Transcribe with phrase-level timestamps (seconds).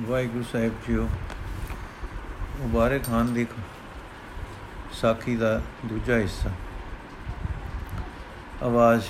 [0.00, 1.08] ਵਾਹਿਗੁਰੂ ਸਾਹਿਬ ਜੀਓ
[2.60, 3.46] ਉਬਾਰੇ ਖਾਨ ਦੀ
[4.92, 6.50] ਸਾਖੀ ਦਾ ਦੂਜਾ ਹਿੱਸਾ।
[8.62, 9.04] ਆਵਾਜ਼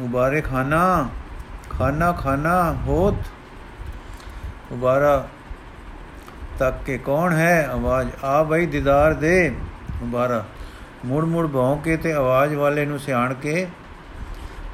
[0.00, 1.08] ਉਬਾਰੇ ਖਾਨਾ
[1.70, 3.14] ਖਾਨਾ ਖਾਨਾ, ਹੋਤ।
[4.72, 5.28] ਉਬਾਰਾ
[6.58, 7.66] ਤੱਕ ਕੇ ਕੌਣ ਹੈ?
[7.66, 9.56] ਆਵਾਜ਼, ਆ ਬਈ ਦੀਦਾਰ ਦੇ।
[10.02, 10.44] ਉਬਾਰਾ
[11.04, 13.66] ਮੁੜ ਮੁੜ ਭੌਂ ਕੇ ਤੇ ਆਵਾਜ਼ ਵਾਲੇ ਨੂੰ ਸਿਆਣ ਕੇ।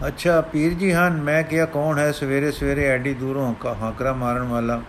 [0.06, 2.12] ਅੱਛਾ, ਪੀਰ ਜੀ ਹਨ, ਮੈਂ ਕਿਹਾ ਕੌਣ ਹੈ?
[2.12, 4.82] ਸਵੇਰੇ ਸਵੇਰੇ ਐਡੀ ਦੂਰੋਂ ਹਾਕਰਾ ਮਾਰਨ ਵਾਲਾ।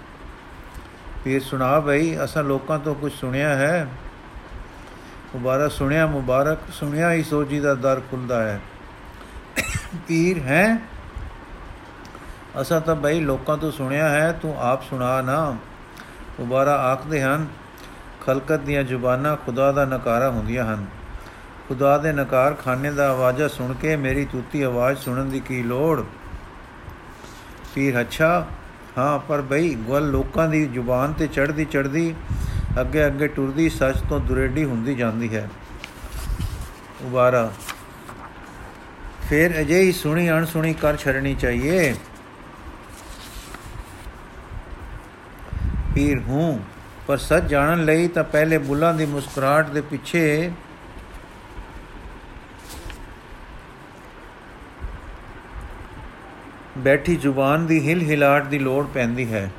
[1.27, 3.87] ਪੀਰ ਸੁਣਾ ਬਈ, ਅਸਾਂ ਲੋਕਾਂ ਤੋਂ ਕੁਝ ਸੁਣਿਆ ਹੈ।
[5.35, 8.61] ਮੁਬਾਰਕ, ਸੁਣਿਆ ਮੁਬਾਰਕ, ਸੁਣਿਆ ਹੀ ਸੋਜੀ ਦਾ ਦਰ ਖੁੱਲਦਾ ਹੈ।
[10.07, 10.77] ਪੀਰ ਹੈ?
[12.61, 15.51] ਅਸਾਂ ਤਾਂ ਬਈ ਲੋਕਾਂ ਤੋਂ ਸੁਣਿਆ ਹੈ, ਤੂੰ ਆਪ ਸੁਣਾ ਨਾ।
[16.39, 17.47] ਮੁਬਾਰਕ ਆਖਦੇ ਹਨ,
[18.25, 20.85] ਖਲਕਤ ਦੀਆਂ ਜ਼ੁਬਾਨਾਂ ਖੁਦਾ ਦਾ ਨਕਾਰਾ ਹੁੰਦੀਆਂ ਹਨ।
[21.67, 26.03] ਖੁਦਾ ਦੇ ਨਕਾਰ ਖਾਨੇ ਦਾ ਆਵਾਜ਼ਾ ਸੁਣ ਕੇ ਮੇਰੀ ਤੂਤੀ ਆਵਾਜ਼ ਸੁਣਨ ਦੀ ਕੀ ਲੋੜ?
[27.75, 28.47] ਪੀਰ, ਅੱਛਾ
[28.97, 32.15] ਹਾਂ, ਪਰ ਬਈ ਗਲ ਲੋਕਾਂ ਦੀ ਜ਼ੁਬਾਨ ਤੇ ਚੜਦੀ ਚੜਦੀ
[32.81, 35.49] ਅੱਗੇ ਅੱਗੇ ਟੁਰਦੀ, ਸੱਚ ਤੋਂ ਦੁਰੇਡੀ ਹੁੰਦੀ ਜਾਂਦੀ ਹੈ।
[37.01, 37.51] ਉਬਾਰਾ।
[39.29, 41.95] ਫਿਰ ਅਜੇ ਹੀ ਸੁਣੀ ਅਣ ਸੁਣੀ ਕਰ ਛੜਨੀ ਚਾਹੀਏ।
[45.95, 46.59] ਪੀਰ ਹੂੰ,
[47.07, 50.51] ਪਰ ਸੱਚ ਜਾਣਨ ਲਈ ਤਾਂ ਪਹਿਲੇ ਬੁੱਲਾਂ ਦੀ ਮੁਸਕਰਾਹਟ ਦੇ ਪਿੱਛੇ
[56.77, 59.49] ਬੈਠੀ ਜ਼ੁਬਾਨ ਦੀ ਹਿਲ ਹਿਲਾਟ ਦੀ ਲੋੜ ਪੈਂਦੀ ਹੈ।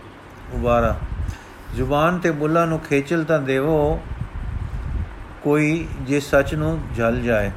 [0.53, 0.99] ਉਬਾਰਾ,
[1.75, 4.01] ਜ਼ੁਬਾਨ ਤੇ ਬੁੱਲਾਂ ਨੂੰ ਖੇਚਲ ਤਾਂ ਦੇਵੋ,
[5.43, 7.51] ਕੋਈ ਜੇ ਸੱਚ ਨੂੰ ਜਲ ਜਾਏ।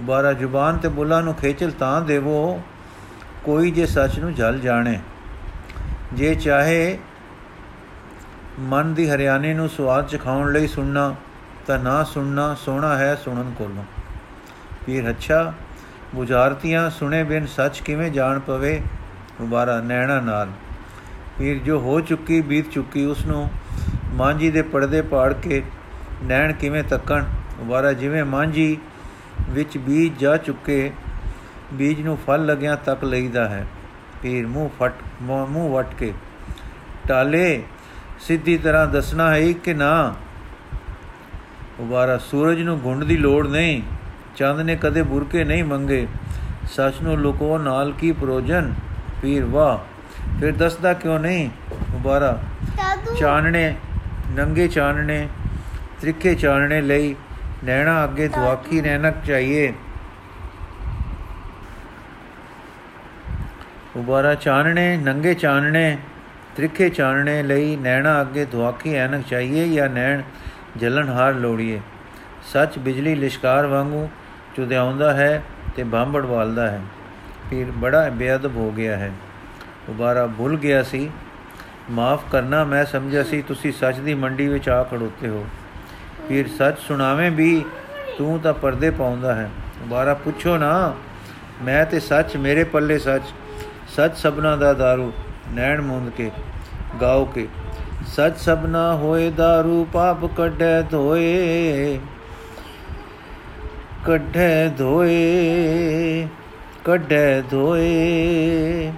[0.00, 2.62] ਉਬਾਰਾ, ਜ਼ੁਬਾਨ ਤੇ ਬੁੱਲਾਂ ਨੂੰ ਖੇਚਲ ਤਾਂ ਦੇਵੋ,
[3.44, 4.98] ਕੋਈ ਜੇ ਸੱਚ ਨੂੰ ਜਲ ਜਾਣੇ।
[6.12, 6.98] ਜੇ ਚਾਹੇ
[8.60, 11.14] ਮਨ ਦੀ ਹਰਿਆਣੇ ਨੂੰ ਸਵਾਦ ਚਖਾਉਣ ਲਈ ਸੁਣਨਾ,
[11.66, 13.84] ਤਾਂ ਨਾ ਸੁਣਨਾ, ਸੋਹਣਾ ਹੈ ਸੁਣਨ ਕੋਲੋਂ।
[14.86, 15.52] ਪੀਰ ਅੱਛਾ
[16.14, 18.82] ਬੁਝਾਰਤੀਆਂ ਸੁਣੇ ਬਿਨ ਸੱਚ ਕਿਵੇਂ ਜਾਣ ਪਵੇ?
[19.40, 20.48] ਮੁਬਾਰਾ ਨੈਣਾ ਨਾਲ।
[21.38, 23.50] ਪੀਰ ਜੋ ਹੋ ਚੁੱਕੀ, ਬੀਤ ਚੁੱਕੀ ਉਸ ਨੂੰ
[24.14, 25.62] ਮਾਂਜੀ ਦੇ ਪਰਦੇ ਪਾੜ ਕੇ
[26.24, 27.24] ਨੈਣ ਕਿਵੇਂ ਤੱਕਣ?
[27.58, 28.78] ਮੁਬਾਰਾ ਜਿਵੇਂ ਮਾਂਜੀ
[29.50, 30.92] ਵਿੱਚ ਬੀਜ ਜਾ ਚੁੱਕੇ,
[31.72, 33.66] ਬੀਜ ਨੂੰ ਫਲ ਲੱਗਿਆ ਤੱਕ ਲਈਦਾ ਹੈ।
[34.22, 34.92] ਪੀਰ ਮੂੰਹ ਫਟ,
[35.22, 36.14] ਮੂੰਹ ਵਟ ਕੇ,
[37.08, 37.62] ਟਾਲੇ,
[38.20, 40.14] ਸਿੱਧੀ ਤਰ੍ਹਾਂ ਦੱਸਣਾ ਹੈ ਕਿ ਨਾ?
[41.80, 43.82] ਉਬਾਰਾ ਸੂਰਜ ਨੂੰ ਗੁੰਡ ਦੀ ਲੋੜ ਨਹੀਂ।
[44.38, 46.06] ਚੰਦ ਨੇ ਕਦੇ ਬੁਰਕੇ ਨਹੀਂ ਮੰਗੇ।
[46.72, 48.74] ਸੱਚ ਨੂੰ ਲੁਕੋ ਨਾਲ ਕੀ ਪ੍ਰੋਜਨ?
[49.22, 49.78] ਪੀਰ ਵਾਹ
[50.40, 51.50] ਫਿਰ ਦੱਸਦਾ ਕਿਉਂ ਨਹੀਂ?
[51.90, 52.42] ਮੁਬਾਰਾ।
[53.18, 53.74] ਚਾਨਣੇ
[54.30, 55.28] ਨੰਗੇ ਚਾਨਣੇ
[56.00, 57.16] ਤ੍ਰਿਖੇ ਚਾਨਣੇ ਲਈ
[57.64, 59.72] ਨੈਣਾ ਅੱਗੇ ਦੁਆਖੀ ਰਹਿਣਾ ਚਾਹੀਏ।
[63.96, 65.98] ਉਬਾਰਾ ਚਾਨਣੇ ਨੰਗੇ ਚਾਨਣੇ
[66.56, 70.22] ਤ੍ਰਿਖੇ ਚਾਨਣੇ ਲਈ ਨੈਣਾ ਅੱਗੇ ਦੁਆਖੀ ਐਨਕ ਚਾਹੀਏ ਜਾਂ ਨੈਣ
[70.76, 71.80] ਜਲਨਹਾਰ ਲੋੜੀਏ?
[72.52, 74.08] ਸੱਚ ਬਿਜਲੀ ਲਿਸ਼ਕਾਰ ਵਾਂਗੂ
[74.57, 75.43] ਚੁਦਿਆਉਂਦਾ ਹੈ
[75.75, 76.81] ਤੇ ਬਾਂਬੜ ਵਾਲਦਾ ਹੈ
[77.49, 79.11] ਫਿਰ ਬੜਾ ਬੇਅਦਬ ਹੋ ਗਿਆ ਹੈ
[79.89, 81.09] ਉਬਾਰਾ ਭੁੱਲ ਗਿਆ ਸੀ
[81.91, 85.45] ਮਾਫ ਕਰਨਾ ਮੈਂ ਸਮਝਿਆ ਸੀ ਤੁਸੀਂ ਸੱਚ ਦੀ ਮੰਡੀ ਵਿੱਚ ਆ ਖੜੋਤੇ ਹੋ
[86.27, 87.63] ਫਿਰ ਸੱਚ ਸੁਣਾਵੇਂ ਵੀ
[88.17, 89.49] ਤੂੰ ਤਾਂ ਪਰਦੇ ਪਾਉਂਦਾ ਹੈ
[89.83, 90.93] ਉਬਾਰਾ ਪੁੱਛੋ ਨਾ
[91.63, 93.33] ਮੈਂ ਤੇ ਸੱਚ ਮੇਰੇ ਪੱਲੇ ਸੱਚ
[93.95, 95.11] ਸੱਚ ਸਭਨਾ ਦਾ दारू
[95.53, 96.31] ਨੈਣ ਮੁੰਦ ਕੇ
[97.01, 97.47] ਗਾਓ ਕੇ
[98.07, 101.99] ਸੱਚ ਸਭਨਾ ਹੋਏ दारू ਪਾਪ ਕੱਢੈ ਧੋਏ
[104.06, 106.28] ਕੱਢੈ ਧੋਏ
[106.84, 108.92] ਕੱਢੈ ਧੋਏ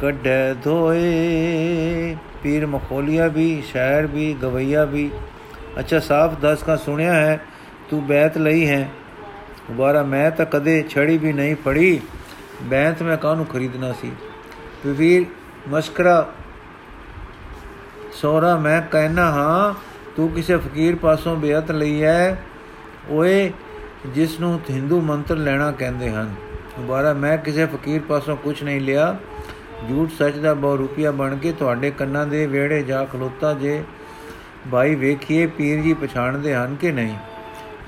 [0.00, 5.10] ਕੱਢੈ ਧੋਏ। ਪੀਰ ਮਖੋਲੀਆ ਵੀ, ਸ਼ਾਇਰ ਵੀ, ਗਵਈਆ ਵੀ।
[5.78, 7.40] ਅੱਛਾ, ਸਾਫ਼ ਦਸ ਕਾ ਸੁਣਿਆ ਹੈ,
[7.90, 8.88] ਤੂੰ ਬੈਤ ਲਈ ਹੈ।
[9.68, 12.00] ਦੁਬਾਰਾ ਮੈਂ ਤਾਂ ਕਦੇ ਛੜੀ ਵੀ ਨਹੀਂ ਫੜੀ।
[12.62, 14.12] ਬੈਤ ਮੈਂ ਕਾਹਨੂੰ ਖਰੀਦਣਾ ਸੀ?
[14.86, 15.24] ਵੀਰ
[15.68, 16.28] ਮਸਕਰਾ
[18.12, 19.74] ਸੋਰਾ ਮੈਂ ਕਹਿਣਾ ਹਾਂ,
[20.16, 22.42] ਤੂੰ ਕਿਸੇ ਫਕੀਰ ਪਾਸੋਂ ਬੇਅਤ ਲਈ ਹੈ।
[23.10, 23.52] ਓਏ
[24.06, 26.34] ਜਿਸ ਨੂੰ ਹਿੰਦੂ ਮੰਤਰ ਲੈਣਾ ਕਹਿੰਦੇ ਹਨ।
[26.76, 29.16] ਦੁਬਾਰਾ ਮੈਂ ਕਿਸੇ ਫਕੀਰ ਪਾਸੋਂ ਕੁਝ ਨਹੀਂ ਲਿਆ।
[29.88, 33.84] ਝੂਠ ਸੱਚ ਦਾ ਬਹੁ ਰੁਪਿਆ ਬਣ ਕੇ ਤੁਹਾਡੇ ਕੰਨਾਂ ਦੇ ਵਿਹੜੇ ਜਾ ਖਲੋਤਾ ਜੇ
[34.72, 37.16] ਭਾਈ ਵੇਖੀਏ ਪੀਰ ਜੀ ਪਛਾਣਦੇ ਹਨ ਕਿ ਨਹੀਂ।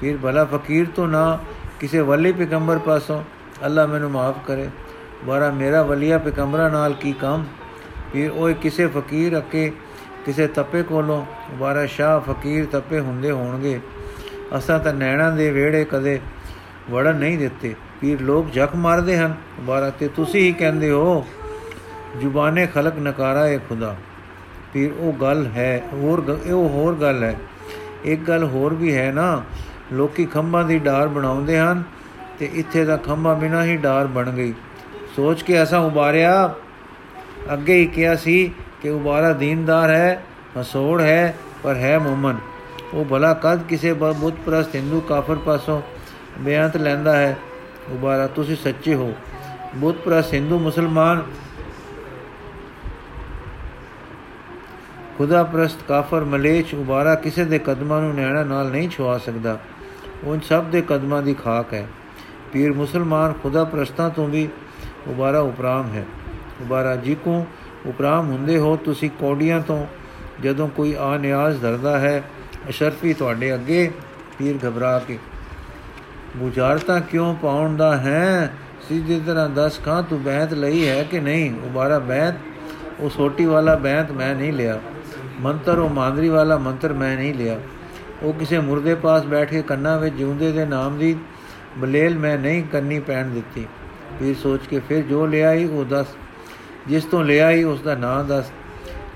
[0.00, 1.38] ਪੀਰ ਭਲਾ ਫਕੀਰ ਤੋਂ ਨਾ
[1.80, 3.24] ਕਿਸੇ ਵਲੀ ਪੈਗੰਬਰ ਪਾਸੋਂ।
[3.66, 4.68] ਅੱਲਾ ਮੈਨੂੰ ਮਾਫ ਕਰੇ।
[5.24, 7.44] ਬਾਰਾ ਮੇਰਾ ਵਲੀਆ ਪੈਗੰਬਰਾਂ ਨਾਲ ਕੀ ਕੰਮ?
[8.12, 9.72] ਪੀਰ ਓਏ ਕਿਸੇ ਫਕੀਰ ਅਕੇ
[10.26, 13.80] ਕਿਸੇ ਤਪੇ ਕੋਲੋਂ। ਬਾਰਾ ਸ਼ਾਹ ਫਕੀਰ ਤਪੇ ਹੁੰਦੇ ਹੋਣਗੇ।
[14.56, 16.20] ਅਸਾਂ ਤਾਂ ਨੈਣਾ ਦੇ ਵਿਹੜੇ ਕਦੇ
[16.90, 21.26] ਵੜਨ ਨਹੀਂ ਦਿੱਤੇ। ਪੀਰ ਲੋਕ ਜਖ ਮਾਰਦੇ ਹਨ। ਬਾਰਾ, ਤੇ ਤੁਸੀਂ ਹੀ ਕਹਿੰਦੇ ਹੋ,
[22.20, 23.96] ਜ਼ੁਬਾਨੇ ਖਲਕ ਨਕਾਰਾ ਹੈ ਖੁਦਾ।
[24.72, 27.36] ਪੀਰ, ਉਹ ਗੱਲ ਹੈ, ਹੋਰ ਉਹ ਹੋਰ ਗੱਲ ਹੈ।
[28.04, 29.42] ਇੱਕ ਗੱਲ ਹੋਰ ਵੀ ਹੈ ਨਾ,
[29.92, 31.82] ਲੋਕੀ ਖੰਭਾਂ ਦੀ ਡਾਰ ਬਣਾਉਂਦੇ ਹਨ
[32.38, 34.54] ਤੇ ਇੱਥੇ ਦਾ ਖੰਭਾ ਬਿਨਾ ਹੀ ਡਾਰ ਬਣ ਗਈ।
[35.16, 36.54] ਸੋਚ ਕੇ ਐਸਾ ਉਬਾਰਿਆ।
[37.52, 38.52] ਅੱਗੇ ਹੀ ਕਿਹਾ ਸੀ
[38.82, 40.22] ਕਿ ਉਬਾਰਾ ਦੀਨਦਾਰ ਹੈ,
[40.60, 42.36] ਹਸੋੜ ਹੈ, ਪਰ ਹੈ ਮੂਮਨ।
[42.94, 45.82] ਉਹ ਭਲਾ ਕਦ ਕਿਸੇ ਬੁੱਤ ਪ੍ਰਸਤ ਹਿੰਦੂ ਕਾਫਰ ਪਾਸੋਂ
[46.38, 47.36] ਬਿਆਨਤ ਲੈਂਦਾ ਹੈ।
[47.90, 49.14] ਉਬਾਰਾ ਤੁਸੀਂ ਸੱਚੇ ਹੋ।
[49.76, 51.22] ਬੁੱਤ ਪ੍ਰਸਤ ਹਿੰਦੂ ਮੁਸਲਮਾਨ।
[55.18, 59.58] ਖੁਦਾ ਪ੍ਰਸਤ ਕਾਫਰ ਮਲੇਚ ਉਬਾਰਾ ਕਿਸੇ ਦੇ ਕਦਮਾਂ ਨੂੰ ਨੈਣਾ ਨਾਲ ਨਹੀਂ ਛੁਆ ਸਕਦਾ।
[60.24, 61.86] ਉਹ ਸਭ ਦੇ ਕਦਮਾਂ ਦੀ ਖਾਕ ਹੈ।
[62.52, 64.48] ਪੀਰ ਮੁਸਲਮਾਨ ਖੁਦਾ ਪ੍ਰਸਤਾਂ ਤੋਂ ਵੀ
[65.06, 66.04] ਉਬਾਰਾ ਉਪਰਾਮ ਹੈ।
[66.60, 67.46] ਉਬਾਰਾ ਜੀ ਕੋ
[67.86, 69.86] ਉਪਰਾਮ ਹੁੰਦੇ ਹੋ, ਤੁਸੀਂ ਕੋਡੀਆਂ ਤੋਂ
[70.42, 72.22] ਜਦੋਂ ਕੋਈ ਆ ਨਿਆਜ਼ ਧਰਦਾ ਹੈ
[72.68, 73.90] ਅਸ਼ਰਫੀ ਤੁਹਾਡੇ ਅੱਗੇ
[74.38, 75.18] ਪੀਰ ਘਬਰਾ ਕੇ
[76.36, 78.52] ਬੁਝਾਰਤਾ ਕਿਉਂ ਪਾਉਣ ਦਾ ਹੈ?
[78.88, 81.54] ਸਿੱਧੀ ਤਰ੍ਹਾਂ ਦੱਸ ਖਾਂ ਤੂੰ ਬੈਤ ਲਈ ਹੈ ਕਿ ਨਹੀਂ?
[81.66, 82.34] ਉਬਾਰਾ ਬੈਤ,
[83.00, 84.80] ਉਹ ਛੋਟੀ ਵਾਲਾ ਬੈਤ ਮੈਂ ਨਹੀਂ ਲਿਆ।
[85.40, 87.60] ਮੰਤਰ, ਉਹ ਮਾਂਦਰੀ ਵਾਲਾ ਮੰਤਰ ਮੈਂ ਨਹੀਂ ਲਿਆ।
[88.22, 91.16] ਉਹ ਕਿਸੇ ਮੁਰਦੇ ਪਾਸ ਬੈਠ ਕੇ ਕੰਨਾਂ ਵਿੱਚ ਜਿਉਂਦੇ ਦੇ ਨਾਮ ਦੀ
[91.78, 93.66] ਬਲੇਲ ਮੈਂ ਨਹੀਂ ਕੰਨੀ ਪੈਣ ਦਿੱਤੀ।
[94.18, 96.06] ਫਿਰ ਸੋਚ ਕੇ ਫਿਰ ਜੋ ਲਿਆਈ, ਉਹ ਦੱਸ।
[96.86, 98.50] ਜਿਸ ਤੋਂ ਲਿਆਈ, ਉਸ ਦਾ ਨਾਮ ਦੱਸ।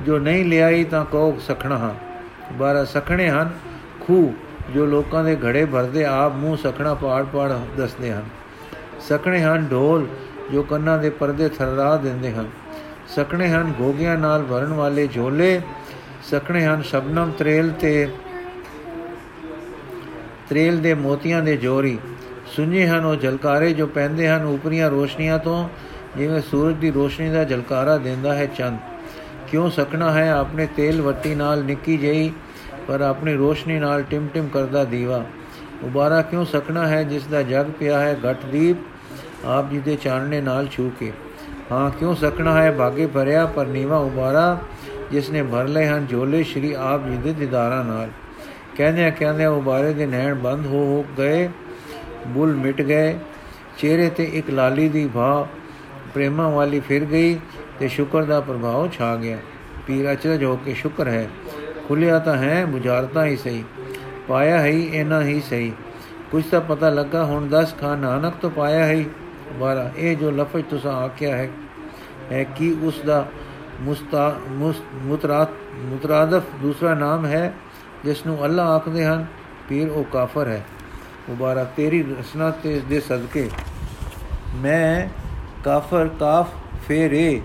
[0.02, 2.11] ਜੋ ਨਹੀਂ ਲਿਆਈ, ਤਾਂ ਕਹੋ ਸਖਣਾ ਹਾਂ।
[2.52, 3.50] ਬਾਰਾ ਸਖਣੇ ਹਨ।
[4.00, 4.34] ਖੂ
[4.74, 8.22] ਜੋ ਲੋਕਾਂ ਦੇ ਘੜੇ ਭਰਦੇ ਆਪ ਮੂੰਹ ਸਖਣਾ ਪਾੜ ਪਾੜ ਦੱਸਦੇ ਹਨ।
[9.00, 10.06] ਸਖਣੇ ਹਨ ਢੋਲ
[10.52, 12.48] ਜੋ ਕੰਨਾਂ ਦੇ ਪਰਦੇ ਥਰਰਾ ਦਿੰਦੇ ਹਨ।
[13.08, 15.60] ਸਖਣੇ ਹਨ ਗੋਗਿਆਂ ਨਾਲ ਭਰਨ ਵਾਲੇ ਝੋਲੇ।
[16.22, 18.08] ਸਖਣੇ ਹਨ ਸ਼ਬਨਮ ਤਰੇਲ ਤੇ
[20.48, 21.98] ਤਰੇਲ ਦੇ ਮੋਤੀਆਂ ਦੇ ਜੋਰੀ।
[22.46, 25.68] ਸੁਝੇ ਹਨ ਉਹ ਜਲਕਾਰੇ ਜੋ ਪੈਂਦੇ ਹਨ ਉਪਰੀਆਂ ਰੋਸ਼ਨੀਆਂ ਤੋਂ,
[26.16, 28.78] ਜਿਵੇਂ ਸੂਰਜ ਦੀ ਰੋਸ਼ਨੀ ਦਾ ਜਲਕਾਰਾ ਦਿੰਦਾ ਹੈ ਚੰਦ।
[29.52, 30.32] ਕਿਉਂ ਸਕਣਾ ਹੈ?
[30.32, 32.30] ਆਪਣੇ ਤੇਲ ਵੱਟੀ ਨਾਲ ਨਿੱਕੀ ਜਈ
[32.88, 35.24] ਪਰ ਆਪਣੀ ਰੋਸ਼ਨੀ ਨਾਲ ਟਿਮ-ਟਿਮ ਕਰਦਾ ਦੀਵਾ।
[35.82, 37.02] ਉਬਾਰਾ ਕਿਉਂ ਸਕਣਾ ਹੈ?
[37.02, 38.76] ਜਿਸ ਦਾ ਜਗ ਪਿਆ ਹੈ, ਘਟ ਦੀਪ
[39.44, 41.12] ਆਪ ਜੀ ਦੇ ਚਾਨਣੇ ਨਾਲ ਛੂ ਕੇ।
[41.72, 42.72] ਹਾਂ, ਕਿਉਂ ਸਕਣਾ ਹੈ?
[42.72, 44.60] ਭਾਗੇ ਭਰਿਆ, ਪਰ ਨੀਵਾ ਉਬਾਰਾ
[45.10, 48.08] ਜਿਸ ਨੇ ਭਰ ਲਏ ਹਨ, ਝੋਲੇ ਸ਼੍ਰੀ ਆਪ ਜੀ ਦੇ ਦਿਦਾਰਾਂ ਨਾਲ।
[48.76, 51.48] ਕਹਿੰਦੇ ਕਹਿੰਦੇ ਉਬਾਰੇ ਦੇ ਨੈਣ ਬੰਦ ਹੋ ਹੋ ਗਏ,
[52.26, 53.18] ਬੁੱਲ ਮਿਟ ਗਏ।
[53.78, 55.46] ਚਿਹਰੇ ਤੇ ਇੱਕ ਲਾਲੀ ਦੀ ਭਾ
[56.14, 57.38] ਪ੍ਰੇਮਾ ਵਾਲੀ ਫਿਰ ਗਈ।
[57.82, 59.38] ਤੇ ਸ਼ੁਕਰ ਦਾ ਪ੍ਰਭਾਵ ਛਾ ਗਿਆ।
[59.86, 61.28] ਪੀਰ ਅਚਰਜ ਹੋ ਕੇ ਸ਼ੁਕਰ ਹੈ।
[61.88, 63.64] ਖੁੱਲਿਆ ਤਾਂ ਹੈ ਬੁਝਾਰਤਾ ਹੀ ਸਹੀ।
[64.28, 65.72] ਪਾਇਆ ਹੀ ਇਹਨਾਂ ਹੀ ਸਹੀ।
[66.30, 69.04] ਕੁਝ ਤਾਂ ਪਤਾ ਲੱਗਾ, ਹੁਣ 10 ਖਾਨ ਨਾਨਕ ਤੋਂ ਪਾਇਆ ਹੈ
[69.60, 71.50] ਬਾਰਾ ਇਹ ਜੋ ਲਫ਼ਜ਼ ਤੁਸੀਂ ਆਖਿਆ ਹੈ
[72.32, 73.28] ਹੈ ਕਿ ਉਸ ਦਾ
[73.80, 74.36] ਮੁਸਤਾ
[74.92, 77.54] ਮੁਤਰਾਤ ਮੁਤਰਾਦਫ ਦੂਸਰਾ ਨਾਮ ਹੈ
[78.04, 79.26] ਜਿਸ ਨੂੰ ਅੱਲਾ ਆਖਦੇ ਹਨ,
[79.68, 80.64] ਪੀਰ ਉਹ ਕਾਫਰ ਹੈ।
[81.28, 83.50] ਮੁਬਾਰਕ, ਤੇਰੀ ਰਸਨਾ ਤੇ ਇਸ ਦੇ ਸਦਕੇ।
[84.54, 85.08] ਮੈਂ
[85.64, 86.48] ਕਾਫਰ ਕਾਫ
[86.88, 87.40] ਫੇਰੇ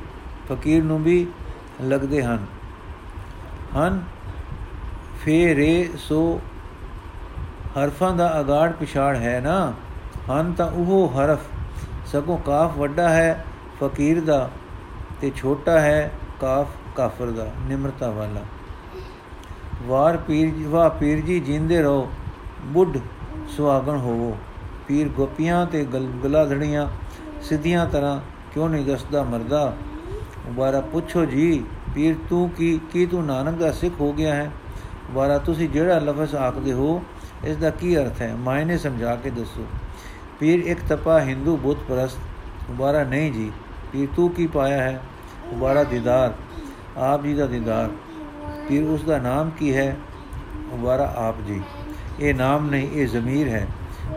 [0.50, 1.28] ਫਕੀਰ ਨੂੰ ਵੀ
[1.82, 2.46] ਲੱਗਦੇ ਹਨ।
[3.78, 4.04] ਹਨ,
[5.26, 6.42] ਫੇਰੇ ਸੋ
[7.78, 9.74] ਹਰਫਾਂ ਦਾ ਅਗਾੜ ਪਿਛਾੜ ਹੈ ਨਾ?
[10.32, 11.40] ਹਨ ਤਾਂ ਉਹ ਹਰਫ
[12.06, 13.46] ਸਗੋਂ ਕਾਫ ਵੱਡਾ ਹੈ,
[13.84, 14.50] ਫਕੀਰ ਦਾ
[15.22, 16.12] ਤੇ ਛੋਟਾ ਹੈ,
[16.42, 18.42] ਕਾਫ ਕਾਫਰ ਦਾ, ਨਿਮਰਤਾ ਵਾਲਾ।
[19.84, 22.12] ਵਾਰ ਪੀਰ ਵਾ ਪੀਰ ਜੀ, ਜਿੰਦੇ ਰਹੋ,
[22.66, 22.98] ਬੁੱਢ
[23.50, 24.38] ਸੁਹਾਗਣ ਹੋਵੋ।
[24.88, 25.86] ਪੀਰ ਗੋਪੀਆਂ ਤੇ
[26.24, 26.88] ਗਲਾ ਧੜੀਆਂ
[27.42, 28.20] ਸਿੱਧੀਆਂ ਤਰ੍ਹਾਂ
[28.54, 29.74] ਕਿਉਂ ਨਹੀਂ ਦੱਸਦਾ ਮਰਦਾ?
[30.48, 31.64] ਉਬਾਰਾ ਪੁੱਛੋ ਜੀ,
[31.96, 34.52] ਪੀਰ ਤੂੰ ਕੀ ਕੀ ਤੂੰ ਨਾਨਕ ਦਾ ਸਿੱਖ ਹੋ ਗਿਆ ਹੈ?
[35.10, 37.04] ਉਬਾਰਾ ਤੁਸੀਂ ਜਿਹੜਾ ਲਫ਼ਜ਼ ਆਖਦੇ ਹੋ
[37.46, 38.34] ਇਸ ਦਾ ਕੀ ਅਰਥ ਹੈ?
[38.36, 39.66] ਮਾਇਨੇ ਸਮਝਾ ਕੇ ਦੱਸੋ।
[40.40, 42.18] ਪੀਰ ਇੱਕ ਤਪਾ ਹਿੰਦੂ ਬੁੱਤ ਪ੍ਰਸਤ
[42.70, 43.52] ਉਬਾਰਾ ਨਹੀਂ ਜੀ,
[43.92, 45.00] ਪੀਰ ਤੂੰ ਕੀ ਪਾਇਆ ਹੈ?
[45.52, 46.34] ਉਬਾਰਾ ਦੀਦਾਰ,
[46.98, 47.90] ਆਪ ਜੀ ਦਾ ਦੀਦਾਰ।
[48.70, 49.96] ਪੀਰ ਉਸ ਦਾ ਨਾਮ ਕੀ ਹੈ?
[50.72, 51.62] ਉਬਾਰਾ ਆਪ ਜੀ।
[52.20, 53.68] ਇਹ ਨਾਮ ਨਹੀਂ, ਇਹ ਜ਼ਮੀਰ ਹੈ।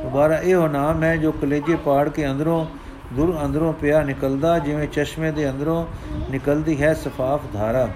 [0.04, 2.66] ਉਬਾਰਾ ਇਹ ਨਾਮ ਹੈ ਜੋ ਕਲੇਜੇ ਪਾੜ ਕੇ ਅੰਦਰੋਂ
[3.12, 5.84] ਦੁਰ ਅੰਦਰੋਂ ਪਿਆ ਨਿਕਲਦਾ, ਜਿਵੇਂ ਚਸ਼ਮੇ ਦੇ ਅੰਦਰੋਂ
[6.30, 7.88] ਨਿਕਲਦੀ ਹੈ ਸਫਾਫ ਧਾਰਾ।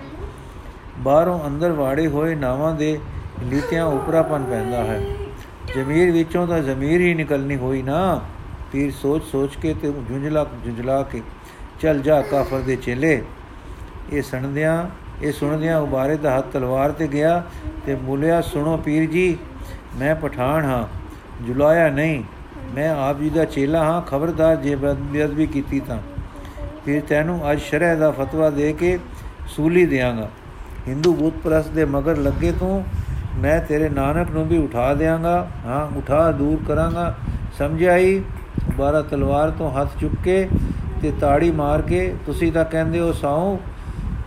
[0.98, 2.98] ਬਾਹਰੋਂ ਅੰਦਰ ਵਾੜੇ ਹੋਏ ਨਾਵਾਂ ਦੇ
[3.42, 5.00] ਲੀਤਿਆਂ ਉਪਰਾਪਨ ਪੈਂਦਾ ਹੈ।
[5.74, 8.20] ਜ਼ਮੀਰ ਵਿੱਚੋਂ ਤਾਂ ਜ਼ਮੀਰ ਹੀ ਨਿਕਲਣੀ ਹੋਈ ਨਾ।
[8.72, 11.22] ਪੀਰ ਸੋਚ ਸੋਚ ਕੇ ਤੇ ਜੁੰਝਲਾ ਜੁੰਝਲਾ ਕੇ,
[11.80, 13.22] ਚੱਲ ਜਾ ਕਾਫਰ ਦੇ ਚੇਲੇ।
[14.12, 14.86] ਇਹ ਸੁਣਦਿਆਂ
[15.22, 17.42] ਇਹ ਸੁਣਦਿਆਂ ਉਬਾਰੇ ਦਾ ਹੱਥ ਤਲਵਾਰ ਤੇ ਗਿਆ
[17.86, 19.36] ਤੇ ਬੋਲਿਆ, ਸੁਣੋ ਪੀਰ ਜੀ,
[19.96, 20.86] ਮੈਂ ਪਠਾਨ ਹਾਂ,
[21.44, 22.22] ਜੁਲਾਇਆ ਨਹੀਂ।
[22.72, 25.98] ਮੈਂ ਆਪ ਜੀ ਦਾ ਚੇਲਾ ਹਾਂ, ਖਬਰਦਾਰ ਜੇ ਬੇਅਦਬੀ ਕੀਤੀ ਤਾਂ।
[26.84, 28.98] ਫਿਰ ਤੈਨੂੰ ਅੱਜ ਸ਼ਰਹ ਦਾ ਫਤਵਾ ਦੇ ਕੇ
[29.48, 30.28] ਸੂਲੀ ਦੇਵਾਂਗਾ
[30.88, 32.84] ਹਿੰਦੂ ਬੁੱਤ ਪ੍ਰਸ ਦੇ ਮਗਰ ਲੱਗੇ ਤੂੰ,
[33.36, 37.14] ਮੈਂ ਤੇਰੇ ਨਾਨਕ ਨੂੰ ਵੀ ਉਠਾ ਦੇਵਾਂਗਾ ਹਾਂ, ਉਠਾ, ਦੂਰ ਕਰਾਂਗਾ।
[37.58, 38.22] ਸਮਝਾਈ,
[38.76, 40.48] ਬਾਰਾ ਤਲਵਾਰ ਤੋਂ ਹੱਥ ਚੁੱਕ ਕੇ
[41.02, 43.58] ਤੇ ਤਾੜੀ ਮਾਰ ਕੇ, ਤੁਸੀਂ ਤਾਂ ਕਹਿੰਦੇ ਹੋ ਸਾਉ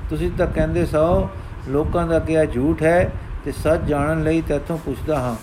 [0.09, 1.29] ਤੁਸੀਂ ਤਾਂ ਕਹਿੰਦੇ ਸੋ
[1.69, 3.11] ਲੋਕਾਂ ਦਾ ਕਿਹਾ ਝੂਠ ਹੈ
[3.45, 5.35] ਤੇ ਸੱਚ ਜਾਣਨ ਲਈ ਤੇਥੋਂ ਪੁੱਛਦਾ ਹਾਂ।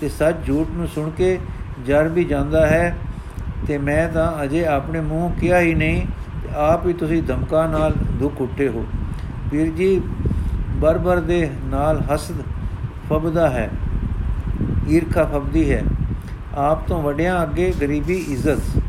[0.00, 1.38] ਤੇ ਸੱਚ ਝੂਠ ਨੂੰ ਸੁਣ ਕੇ
[1.82, 2.96] ਜਰ ਵੀ ਜਾਂਦਾ ਹੈ
[3.66, 6.06] ਤੇ ਮੈਂ ਤਾਂ ਅਜੇ ਆਪਣੇ ਮੂੰਹ ਕਿਹਾ ਹੀ ਨਹੀਂ,
[6.42, 8.84] ਤੇ ਆਪ ਹੀ ਤੁਸੀਂ ਧਮਕਾ ਨਾਲ ਦੁੱਖ ਉੱਟੇ ਹੋ।
[9.50, 10.00] ਪੀਰ ਜੀ,
[10.76, 12.42] ਬਰਬਰ ਦੇ ਨਾਲ ਹਸਦ
[13.08, 13.68] ਫਬਦਾ ਹੈ,
[14.88, 15.82] ਈਰਖਾ ਫਬਦੀ ਹੈ।
[16.58, 18.80] ਆਪ ਤੋਂ ਵੱਡਿਆਂ ਅੱਗੇ ਗਰੀਬੀ ਇੱਜ਼ਤ।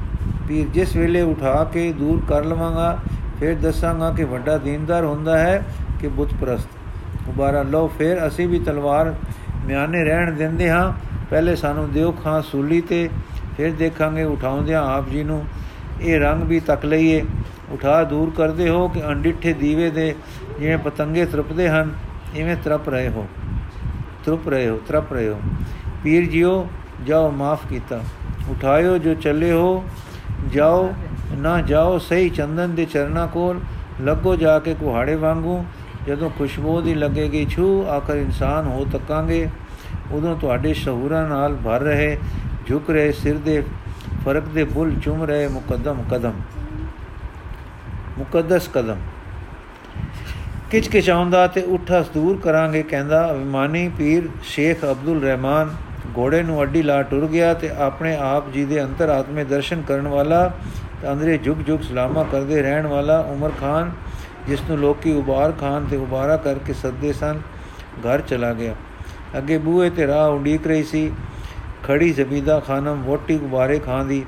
[0.48, 2.98] ਪੀਰ ਜਿਸ ਵੇਲੇ ਉਠਾ ਕੇ ਦੂਰ ਕਰ ਲਵਾਂਗਾ,
[3.40, 5.62] ਫਿਰ ਦੱਸਾਂਗਾ ਕਿ ਵੱਡਾ ਦੀਨਦਾਰ ਹੁੰਦਾ ਹੈ
[6.02, 9.14] ਕਿ ਬੁੱਤ ਪ੍ਰਸਤ। ਉਬਾਰਾ ਲਓ, ਫਿਰ ਅਸੀਂ ਵੀ ਤਲਵਾਰ
[9.66, 10.94] ਮਿਆਨੇ ਰਹਿਣ ਦਿੰਦੇ ਹਾਂ।
[11.30, 13.10] ਪਹਿਲੇ ਸਾਨੂੰ ਦਿਓ ਖਾਂ ਸੂਲੀ ਤੇ,
[13.58, 15.46] ਫਿਰ ਦੇਖਾਂਗੇ, ਉਠਾਉਂਦਿਆਂ ਆਪ ਜੀ ਨੂੰ।
[16.02, 17.26] ਇਹ ਰੰਗ ਵੀ ਤੱਕ ਲਈਏ।
[17.70, 20.16] ਉਠਾ ਦੂਰ ਕਰਦੇ ਹੋ ਕਿ ਅੰਡਿੱਠੇ ਦੀਵੇ ਦੇ
[20.60, 21.94] ਜਿਵੇਂ ਪਤੰਗੇ ਤਰਪਦੇ ਹਨ,
[22.36, 23.28] ਇਵੇਂ ਤਰਪ ਰਹੇ ਹੋ।
[24.26, 25.42] ਤਰਪ ਰਹੇ ਹੋ, ਤਰਪ ਰਹੇ ਹੋ।
[26.04, 26.68] ਪੀਰ ਜੀਓ,
[27.06, 28.02] ਜਾਓ, ਮਾਫ ਕੀਤਾ।
[28.50, 29.86] ਉਠਾਇਓ ਜੋ ਚੱਲੇ ਹੋ।
[30.54, 30.94] ਜਾਓ,
[31.38, 33.60] ਨਾ ਜਾਓ, ਸਹੀ ਚੰਦਨ ਦੇ ਚਰਨਾ ਕੋਲ।
[34.02, 35.66] ਲੱਗੋ ਜਾ ਕੇ ਕੁਹਾੜੇ ਵਾਂਗੂ।
[36.08, 39.50] ਜਦੋਂ ਖੁਸ਼ਬੂ ਦੀ ਲੱਗੇਗੀ, ਛੂ, ਆਖਰ ਇਨਸਾਨ ਹੋ ਤੱਕਾਂਗੇ।
[40.12, 42.18] ਉਦੋਂ ਤੁਹਾਡੇ ਸ਼ਹੂਰਾਂ ਨਾਲ ਭਰ ਰਹੇ,
[42.68, 43.64] ਝੁਕ ਰਹੇ ਸਿਰ ਦੇ
[44.24, 46.34] ਫ਼ਰਕ ਦੇ ਬੁੱਲ ਚੁੰਮ ਰਹੇ ਮੁਕੱਦਮ ਕਦਮ।
[48.18, 48.96] ਮੁਕੱਦਸ ਕਦਮ।
[50.72, 55.70] ਕਿਚ ਕਿਚਾਉਂਦਾ ਤੇ ਉੱਠਾ ਦੂਰ ਕਰਾਂਗੇ, ਕਹਿੰਦਾ, ਅਭਿਮਾਨੀ ਪੀਰ ਸ਼ੇਖ ਅਬਦੁਲ ਰਹਿਮਾਨ,
[56.18, 60.08] ਘੋੜੇ ਨੂੰ ਅੱਡੀ ਲਾ ਟੁਰ ਗਿਆ ਤੇ ਆਪਣੇ ਆਪ ਜੀ ਦੇ ਅੰਤਰ ਆਤਮੇ ਦਰਸ਼ਨ ਕਰਨ
[60.08, 60.52] ਵਾਲਾ
[61.02, 63.92] ਤੇ ਅੰਦਰੇ ਝੁਕ ਝੁਕ ਸਲਾਮਾ ਕਰਦੇ ਰਹਿਣ ਵਾਲਾ ਉਮਰ ਖਾਨ
[64.48, 67.40] ਜਿਸ ਨੂੰ ਲੋਕੀ ਉਬਾਰ ਖਾਨ ਤੇ ਉਬਾਰਾ ਕਰਕੇ ਸੱਦੇ ਸਨ,
[68.00, 68.76] ਘਰ ਚਲਾ ਗਿਆ।
[69.38, 71.12] ਅੱਗੇ ਬੂਹੇ ਤੇ ਰਾਹ ਉਡੀਕ ਰਹੀ ਸੀ।
[71.84, 74.26] ਖੜੀ ਜ਼ਬੀਦਾ ਖਾਨਮ ਵੋਟੀ ਉਬਾਰੇ ਖਾਨ ਦੀ।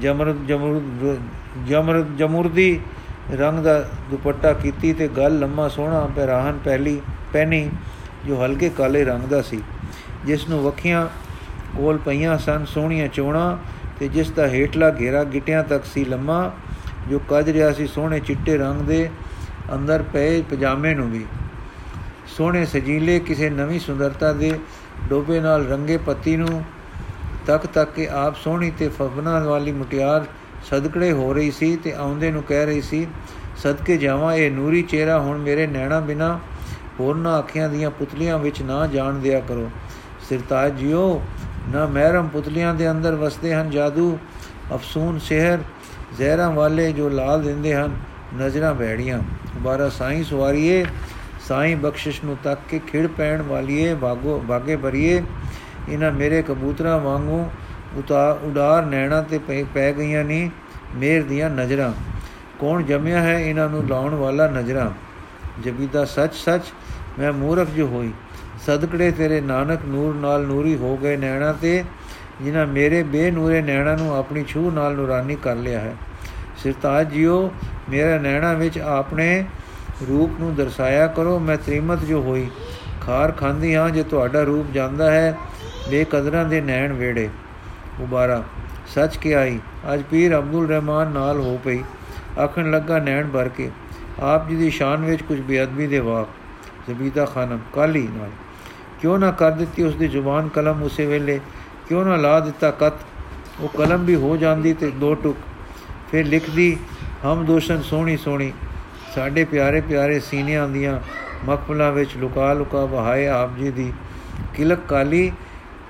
[0.00, 1.16] ਜਮਰਦ ਜਮਰਦ
[1.66, 2.80] ਜਮਰਦ ਜਮੁਰਦੀ
[3.32, 7.00] ਰੰਗ ਦਾ ਦੁਪੱਟਾ ਕੀਤੀ ਤੇ ਗੱਲ ਲੰਮਾ ਸੋਹਣਾ ਪਹਿਰਾਨ ਪਹਿਲੀ,
[7.32, 7.70] ਪਹਿਨੀ
[8.26, 9.62] ਜੋ ਹਲਕੇ ਕਾਲੇ ਰੰਗ ਦਾ ਸੀ।
[10.24, 11.06] ਜਿਸ ਨੂੰ ਵਖੀਆਂ
[11.76, 13.58] ਕੋਲ ਪਈਆਂ ਸਨ, ਸੋਹਣੀਆਂ ਚੋਣਾ
[13.98, 16.52] ਤੇ ਜਿਸ ਦਾ ਹੇਠਲਾ ਘੇਰਾ ਗਿਟਿਆਂ ਤੱਕ ਸੀ ਲੰਮਾ,
[17.10, 19.10] ਜੋ ਕੱਜ ਰਿਆ ਸੀ ਸੋਹਣੇ ਚਿੱਟੇ ਰੰਗ ਦੇ
[19.72, 21.24] ਅੰਦਰ ਪਏ ਪਜਾਮੇ ਨੂੰ ਵੀ।
[22.26, 24.58] ਸੋਹਣੇ ਸਜੀਲੇ ਕਿਸੇ ਨਵੀਂ ਸੁੰਦਰਤਾ ਦੇ
[25.08, 26.64] ਡੋਬੇ ਨਾਲ ਰੰਗੇ ਪੱਤੀ ਨੂੰ
[27.46, 30.24] ਤੱਕ ਤੱਕ ਕੇ ਆਪ ਸੋਹਣੀ ਤੇ ਫਬਨਾ ਵਾਲੀ ਮੁਟਿਆਰ
[30.64, 33.06] ਸਦਕੜੇ ਹੋ ਰਹੀ ਸੀ ਤੇ ਆਉਂਦੇ ਨੂੰ ਕਹਿ ਰਹੀ ਸੀ,
[33.56, 36.40] ਸਦਕੇ ਜਾਵਾਂ, ਇਹ ਨੂਰੀ ਚਿਹਰਾ ਹੁਣ ਮੇਰੇ ਨੈਣਾ ਬਿਨਾ
[37.00, 39.70] ਹੋਰਨਾਂ ਅੱਖਾਂ ਦੀਆਂ ਪੁਤਲੀਆਂ ਵਿੱਚ ਨਾ ਜਾਣ ਦਿਆ ਕਰੋ।
[40.28, 41.22] ਸਿਰਤਾਜ ਜਿਓ,
[41.68, 44.18] ਨਾ ਮਹਿਰਮ ਪੁਤਲੀਆਂ ਦੇ ਅੰਦਰ ਵਸਦੇ ਹਨ ਜਾਦੂ।
[44.74, 45.58] ਅਫਸੂਨ ਸ਼ਹਿਰ
[46.18, 47.96] ਜ਼ਹਿਰਾਂ ਵਾਲੇ ਜੋ ਲਾਲ ਦਿੰਦੇ ਹਨ
[48.36, 49.18] ਨਜ਼ਰਾਂ ਬੈੜੀਆਂ
[49.54, 50.84] ਦੁਬਾਰਾ ਸਾਈਂ ਸਵਾਰੀਏ,
[51.48, 55.22] ਸਾਈਂ ਬਖਸ਼ਿਸ਼ ਨੂੰ ਤੱਕ ਕੇ ਖਿੜ ਪੈਣ ਵਾਲੀਏ, ਭਾਗੋ, ਭਾਗੇ ਭਰੀਏ।
[55.88, 57.46] ਇਹਨਾਂ ਮੇਰੇ ਕਬੂਤਰਾਂ ਵਾਂਗੂ
[57.96, 59.38] ਉਤਾ, ਉਡਾਰ ਨੈਣਾ ਤੇ
[59.74, 60.50] ਪੈ ਗਈਆਂ ਨਹੀਂ
[60.96, 61.92] ਮੇਰ ਦੀਆਂ ਨਜ਼ਰਾਂ।
[62.60, 64.90] ਕੌਣ ਜੰਮਿਆ ਹੈ ਇਹਨਾਂ ਨੂੰ ਲਾਉਣ ਵਾਲਾ ਨਜ਼ਰਾਂ?
[65.62, 66.62] ਜਬੀਦਾ ਸੱਚ ਸੱਚ,
[67.18, 68.12] ਮੈਂ ਮੂਰਖ ਜੋ ਹੋਈ।
[68.66, 71.84] ਸਦਕੜੇ ਤੇਰੇ ਨਾਨਕ ਨੂਰ ਨਾਲ ਨੂਰੀ ਹੋ ਗਏ ਨੈਣਾ ਤੇ,
[72.42, 75.94] ਜਿਨ੍ਹਾਂ ਮੇਰੇ ਬੇਨੂਰੇ ਨੈਣਾ ਨੂੰ ਆਪਣੀ ਛੂ ਨਾਲ ਨੂਰਾਨੀ ਕਰ ਲਿਆ ਹੈ।
[76.62, 77.50] ਸਿਰਤਾਜ ਜੀਓ
[77.90, 79.44] ਮੇਰਾ ਨੈਣਾ ਵਿੱਚ ਆਪਣੇ
[80.08, 82.46] ਰੂਪ ਨੂੰ ਦਰਸਾਇਆ ਕਰੋ, ਮੈਂ ਤ੍ਰਿਮਤ ਜੋ ਹੋਈ,
[83.00, 85.36] ਖਾਰ ਖਾਂਦੀ ਹਾਂ ਜੇ ਤੁਹਾਡਾ ਰੂਪ ਜਾਂਦਾ ਹੈ,
[85.90, 87.28] ਬੇਕਦਰਾਂ ਦੇ ਨੈਣ ਵੇੜੇ
[88.00, 88.42] ਉਬਾਰਾ,
[88.94, 89.58] ਸੱਚ ਕੀ ਆਈ
[89.94, 91.82] ਅੱਜ ਪੀਰ ਅਬਦੁਲ ਰਹਿਮਾਨ ਨਾਲ ਹੋ ਪਈ।
[92.38, 93.70] ਆਖਣ ਲੱਗਾ, ਨੈਣ ਭਰ ਕੇ,
[94.22, 96.28] ਆਪ ਜੀ ਦੀ ਸ਼ਾਨ ਵਿੱਚ ਕੁਝ ਬੇਅਦਬੀ ਦੇ ਵਾਕ,
[96.88, 98.30] ਜ਼ਬੀਦਾ ਖਾਨਮ ਕਾਲੀ ਨਾਲ।
[99.00, 101.40] ਕਿਉਂ ਨਾ ਕਰ ਦਿੱਤੀ ਉਸ ਦੀ ਜ਼ੁਬਾਨ ਕਲਮ ਉਸੇ ਵੇਲੇ,
[101.88, 102.94] ਕਿਉਂ ਨਾ ਲਾ ਦਿੱਤਾ ਕਤ,
[103.60, 105.36] ਉਹ ਕਲਮ ਵੀ ਹੋ ਜਾਂਦੀ ਤੇ ਦੋ ਟੁਕ,
[106.10, 106.76] ਫਿਰ ਲਿਖਦੀ
[107.24, 108.52] ਹਮ ਦੋਸ਼ਨ ਸੋਹਣੀ ਸੋਹਣੀ,
[109.14, 110.98] ਸਾਡੇ ਪਿਆਰੇ ਪਿਆਰੇ ਸੀਨਿਆਂ ਦੀਆਂ
[111.44, 113.92] ਮਖਮਲਾਂ ਵਿੱਚ ਲੁਕਾ ਲੁਕਾ ਵਹਾਏ ਆਪ ਜੀ ਦੀ।
[114.54, 115.30] ਕਿਲਕ ਕਾਲੀ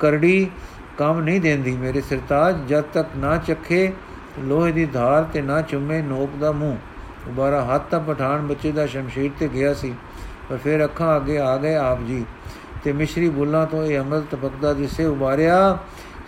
[0.01, 0.51] ਕਰੜੀ
[0.99, 3.93] ਕੰਮ ਨਹੀਂ ਦਿੰਦੀ ਮੇਰੇ ਸਰਤਾਜ, ਜਦ ਤੱਕ ਨਾ ਚੱਖੇ
[4.41, 6.77] ਲੋਹੇ ਦੀ ਧਾਰ ਤੇ ਨਾ ਚੁੰਮੇ ਨੋਕ ਦਾ ਮੂੰਹ।
[7.27, 9.95] ਦੁਬਾਰਾ ਹੱਥ ਤਾਂ ਪਠਾਨ ਬੱਚੇ ਦਾ ਸ਼ਮਸ਼ੀਰ ਤੇ ਗਿਆ ਸੀ,
[10.51, 12.25] ਪਰ ਫਿਰ ਅੱਖਾਂ ਅੱਗੇ ਆ ਗਏ ਆਪ ਜੀ
[12.85, 15.79] ਤੇ ਮਿਸ਼ਰੀ ਬੁੱਲਾਂ ਤੋਂ ਇਹ ਅਮਲ ਤਪਕਦਾ ਜਿਸੇ ਉਬਾਰਿਆ,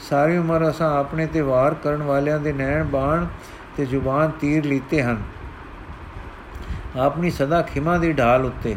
[0.09, 3.27] ਸਾਰੀ ਉਮਰ ਅਸਾਂ ਆਪਣੇ ਤੇ ਵਾਰ ਕਰਨ ਵਾਲਿਆਂ ਦੇ ਨੈਣ ਬਾਣ
[3.77, 5.23] ਤੇ ਜ਼ੁਬਾਨ ਤੀਰ ਲੀਤੇ ਹਨ।
[6.97, 8.75] ਆਪਣੀ ਸਦਾ ਖਿਮਾ ਦੀ ਢਾਲ ਉੱਤੇ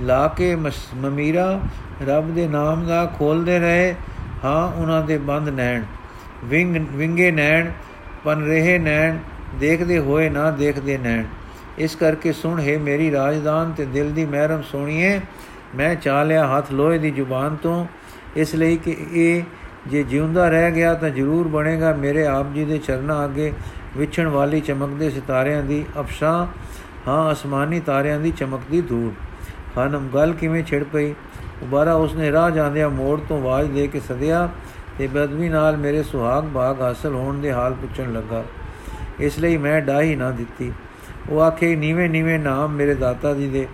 [0.00, 0.54] ਲਾ ਕੇ
[0.96, 1.60] ਮਮੀਰਾ
[2.06, 3.94] ਰੱਬ ਦੇ ਨਾਮ ਦਾ ਖੋਲਦੇ ਰਹੇ।
[4.44, 5.82] ਹਾਂ, ਉਹਨਾਂ ਦੇ ਬੰਦ ਨੈਣ,
[6.44, 7.70] ਵਿੰਗ, ਵਿੰਗੇ ਨੈਣ
[8.24, 9.18] ਪਨ ਰਹੇ ਨੈਣ,
[9.60, 11.24] ਦੇਖਦੇ ਹੋਏ ਨਾ ਦੇਖਦੇ ਨੈਣ।
[11.78, 15.20] ਇਸ ਕਰਕੇ ਸੁਣ, ਹੈ ਮੇਰੀ ਰਾਜਦਾਨ ਤੇ ਦਿਲ ਦੀ ਮਹਿਰਮ ਸੁਣੀਏ।
[15.76, 17.86] ਮੈਂ ਚਾ ਲਿਆ ਹੱਥ ਲੋਹੇ ਦੀ ਜ਼ੁਬਾਨ ਤੋਂ।
[18.36, 19.42] ਇਸ ਲਈ ਕਿ ਇਹ
[19.86, 23.52] ਜੇ ਜਿਉਂਦਾ ਰਹਿ ਗਿਆ ਤਾਂ ਜ਼ਰੂਰ ਬਣੇਗਾ ਮੇਰੇ ਆਪ ਜੀ ਦੇ ਚਰਨਾਂ ਅੱਗੇ।
[23.96, 26.48] ਵਿਛਣ ਵਾਲੀ ਚਮਕਦੇ ਸਿਤਾਰਿਆਂ ਦੀ ਅਫਸ਼ਾ,
[27.08, 29.12] ਹਾਂ, ਅਸਮਾਨੀ ਤਾਰਿਆਂ ਦੀ ਚਮਕਦੀ ਧੂੜ।
[29.74, 31.12] ਖਾਨਮ, ਗੱਲ ਕਿਵੇਂ ਛਿੜ ਪਈ?
[31.62, 34.48] ਉਬਾਰਾ ਉਸਨੇ ਰਾਹ ਜਾਂਦਿਆਂ ਮੋੜ ਤੋਂ ਆਵਾਜ਼ ਦੇ ਕੇ ਸਦਿਆ,
[34.98, 38.44] ਤੇ ਬਦਵੀ ਨਾਲ ਮੇਰੇ ਸੁਹਾਗ ਬਾਗ ਹਾਸਲ ਹੋਣ ਦੇ ਹਾਲ ਪੁੱਛਣ ਲੱਗਾ।
[39.20, 40.72] ਇਸ ਲਈ ਮੈਂ ਡਾਹੀ ਨਾ ਦਿੱਤੀ।
[41.30, 43.68] ਉਹ ਆਖੇ, ਨੀਵੇਂ ਨੀਵੇਂ ਨਾਮ ਮੇਰੇ ਦਾਤਾ ਜੀ ਦੇ।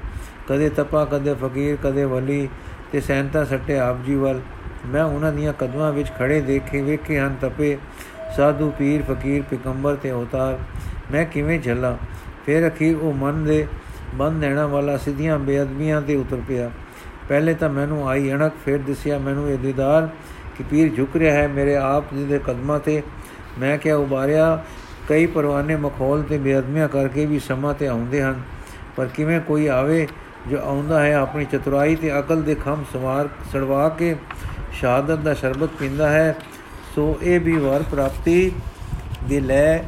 [0.48, 2.48] ਕਦੇ ਤਪਾ, ਕਦੇ ਫਕੀਰ, ਕਦੇ ਵਲੀ
[2.92, 4.40] ਤੇ ਸੈਂਤਾ ਸੱਟੇ ਆਪ ਜੀ ਵੱਲ।
[4.86, 7.78] ਮੈਂ ਉਹਨਾਂ ਦੀਆਂ ਕਦਮਾਂ ਵਿੱਚ ਖੜੇ ਦੇਖੇ, ਵੇਖੇ ਹਨ, ਤਪੇ
[8.36, 10.58] ਸਾਧੂ, ਪੀਰ, ਫਕੀਰ ਪਿਕੰਬਰ ਤੇ ਅਵਤਾਰ।
[11.12, 11.96] ਮੈਂ ਕਿਵੇਂ ਝੱਲਾ?
[12.46, 13.66] ਫਿਰ ਅਖੀਰ ਉਹ ਮਨ ਦੇ
[14.14, 16.70] ਬੰਦ ਲੈਣਾ ਵਾਲਾ ਸਿੱਧੀਆਂ ਬੇਅਦਬੀਆਂ ਤੇ ਉਤਰ ਪਿਆ।
[17.28, 20.08] ਪਹਿਲੇ ਤਾਂ ਮੈਨੂੰ ਆਈ ਅਣਕ ਫਿਰ ਦਿਸਿਆ ਮੈਨੂੰ ਇਹ ਦੀਦਾਰ
[20.58, 23.02] ਕਿ ਪੀਰ ਝੁਕ ਰਿਹਾ ਹੈ ਮੇਰੇ ਆਪ ਜੀ ਦੇ ਕਦਮਾਂ ਤੇ।
[23.58, 24.64] ਮੈਂ ਕਿਹਾ, ਉਬਾਰਿਆ,
[25.08, 28.42] ਕਈ ਪਰਵਾਨੇ ਮਖੌਲ ਤੇ ਬੇਅਦਮੀਆਂ ਕਰਕੇ ਵੀ ਸਮਾਂ ਤੇ ਆਉਂਦੇ ਹਨ।
[28.96, 30.08] ਪਰ ਕਿਵੇਂ ਕੋਈ ਆਵੇ
[30.50, 34.16] ਜੋ ਆਉਂਦਾ ਹੈ ਆਪਣੀ ਚਤੁਰਾਈ ਤੇ ਅਕਲ ਦੇ ਖੰਭ ਸਵਾਰ, ਸੜਵਾ ਕੇ
[34.72, 36.36] ਸ਼ਹਾਦਤ ਦਾ ਸ਼ਰਬਤ ਪੀਂਦਾ ਹੈ?
[36.96, 38.52] ਸੋ ਇਹ ਵੀ ਵਰ ਪ੍ਰਾਪਤੀ
[39.28, 39.78] ਦੀ ਲੈ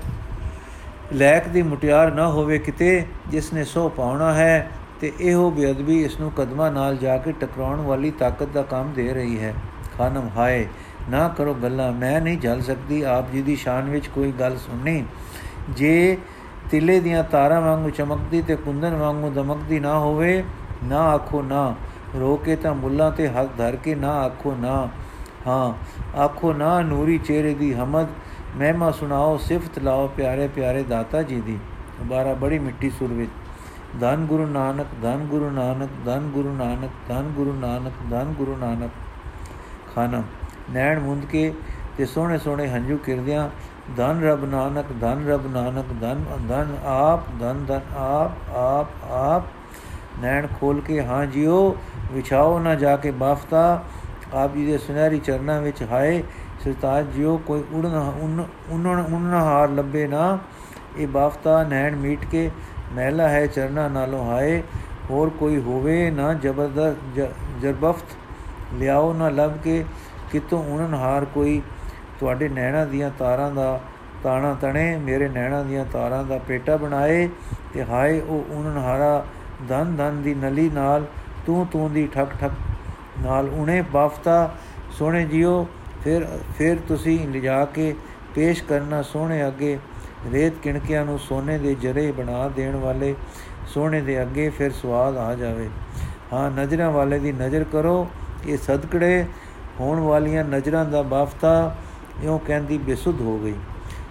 [1.12, 6.20] ਲੈਕ ਦੀ ਮੁਟਿਆਰ ਨਾ ਹੋਵੇ ਕਿਤੇ, ਜਿਸ ਨੇ ਸੋ ਪਾਉਣਾ ਹੈ ਤੇ ਇਹੋ ਬੇਅਦਬੀ ਇਸ
[6.20, 9.54] ਨੂੰ ਕਦਮਾਂ ਨਾਲ ਜਾ ਕੇ ਟਕਰਾਉਣ ਵਾਲੀ ਤਾਕਤ ਦਾ ਕੰਮ ਦੇ ਰਹੀ ਹੈ।
[9.98, 10.66] ਖਾਨਮ, ਹਾਏ,
[11.10, 15.04] ਨਾ ਕਰੋ ਗੱਲਾਂ, ਮੈਂ ਨਹੀਂ ਜਲ ਸਕਦੀ, ਆਪ ਜੀ ਦੀ ਸ਼ਾਨ ਵਿੱਚ ਕੋਈ ਗੱਲ ਸੁਣਨੀ।
[15.70, 16.18] ਜੇ
[16.70, 20.44] ਤਿਲੇ ਦੀਆਂ ਤਾਰਾਂ ਵਾਂਗੂ ਚਮਕਦੀ ਤੇ ਕੁੰਦਨ ਵਾਂਗੂ ਦਮਕਦੀ ਨਾ ਹੋਵੇ,
[20.84, 21.74] ਨਾ ਆਖੋ ਨਾ।
[22.20, 24.88] ਰੋਕੇ ਤਾਂ ਮੁੱਲਾਂ ਤੇ ਹੱਥ ਧਰ ਕੇ ਨਾ ਆਖੋ ਨਾ।
[25.48, 25.72] ਹਾਂ,
[26.20, 28.08] ਆਖੋ ਨਾ, ਨੂਰੀ ਚਿਹਰੇ ਦੀ ਹਮਦ,
[28.56, 31.58] ਮਹਿਮਾ ਸੁਣਾਓ, ਸਿਫਤ ਲਾਓ ਪਿਆਰੇ ਪਿਆਰੇ ਦਾਤਾ ਜੀ ਦੀ।
[31.98, 33.30] ਦੁਬਾਰਾ ਬੜੀ ਮਿੱਠੀ ਸੁਰ ਵਿੱਚ,
[34.00, 38.90] ਧੰਨ ਗੁਰੂ ਨਾਨਕ, ਧੰਨ ਗੁਰੂ ਨਾਨਕ, ਧੰਨ ਗੁਰੂ ਨਾਨਕ, ਧੰਨ ਗੁਰੂ ਨਾਨਕ, ਧੰਨ ਗੁਰੂ ਨਾਨਕ।
[39.94, 40.22] ਖਾਨਮ
[40.70, 41.52] ਨੈਣ ਮੁੰਦ ਕੇ
[41.98, 43.48] ਤੇ ਸੋਹਣੇ ਸੋਹਣੇ ਹੰਝੂ ਕਿਰਦਿਆਂ,
[43.96, 49.42] ਧੰਨ ਰਬ ਨਾਨਕ, ਧੰਨ ਰਬ ਨਾਨਕ, ਧੰਨ ਧੰਨ ਆਪ, ਧੰਨ ਧੰਨ ਆਪ ਆਪ ਆਪ।
[50.20, 51.76] ਨੈਣ ਖੋਲ ਕੇ, ਹਾਂ ਜਿਓ,
[52.12, 53.84] ਵਿਛਾਓ ਨਾ ਜਾ ਕੇ ਬਾਫਤਾ
[54.34, 56.22] ਆਪ ਜੀ ਦੇ ਸੁਨਹਿਰੀ ਚਰਨਾਂ ਵਿੱਚ ਹਾਏ,
[56.64, 57.94] ਸਰਤਾਜ ਜਿਓ ਕੋਈ ਉੜਨ
[58.70, 60.38] ਉਨਣ ਉਨਣ ਹਾਰ ਲੱਭੇ ਨਾ।
[60.96, 62.50] ਇਹ ਬਾਫਤਾ ਨੈਣ ਮੀਟ ਕੇ
[62.92, 64.62] ਮਹਿਲਾ ਹੈ ਚਰਨਾਂ ਨਾਲੋਂ ਹਾਏ,
[65.10, 67.20] ਹੋਰ ਕੋਈ ਹੋਵੇ ਨਾ ਜ਼ਬਰਦਸਤ
[67.60, 68.16] ਜਰਬਫਤ।
[68.74, 69.84] ਲਿਆਓ ਨਾ ਲੱਭ ਕੇ
[70.32, 71.60] ਕਿਤੋਂ ਉਣਨ ਹਾਰ ਕੋਈ।
[72.20, 73.80] ਤੁਹਾਡੇ ਨੈਣਾ ਦੀਆਂ ਤਾਰਾਂ ਦਾ
[74.22, 77.28] ਤਾਣਾ ਤਣੇ, ਮੇਰੇ ਨੈਣਾ ਦੀਆਂ ਤਾਰਾਂ ਦਾ ਪੇਟਾ ਬਣਾਏ
[77.74, 79.24] ਤੇ ਹਾਏ, ਉਹ ਉਣਨ ਹਾਰਾ
[79.68, 81.04] ਧਨ ਧਨ ਦੀ ਨਲੀ ਨਾਲ
[81.46, 82.50] ਤੂੰ ਤੂੰ ਦੀ ਠਕ ਠਕ
[83.22, 84.54] ਨਾਲ ਉਣੇ ਬਾਫਤਾ
[84.98, 85.66] ਸੋਹਣੇ ਜਿਓ,
[86.04, 86.26] ਫਿਰ
[86.58, 87.94] ਫਿਰ ਤੁਸੀਂ ਲਿਜਾ ਕੇ
[88.34, 89.78] ਪੇਸ਼ ਕਰਨਾ ਸੋਹਣੇ ਅੱਗੇ।
[90.32, 93.14] ਰੇਤ ਕਿਣਕਿਆਂ ਨੂੰ ਸੋਨੇ ਦੇ ਜਰੇ ਬਣਾ ਦੇਣ ਵਾਲੇ
[93.68, 95.68] ਸੋਹਣੇ ਦੇ ਅੱਗੇ ਫਿਰ ਸਵਾਦ ਆ ਜਾਵੇ।
[96.32, 98.08] ਹਾਂ, ਨਜ਼ਰਾਂ ਵਾਲੇ ਦੀ ਨਜ਼ਰ ਕਰੋ।
[98.46, 99.24] ਇਹ ਸਦਕੜੇ
[99.80, 101.76] ਹੋਣ ਵਾਲੀਆਂ ਨਜ਼ਰਾਂ ਦਾ ਬਾਫਤਾ
[102.22, 103.54] ਇਉਂ ਕਹਿੰਦੀ ਬੇਸੁੱਧ ਹੋ ਗਈ।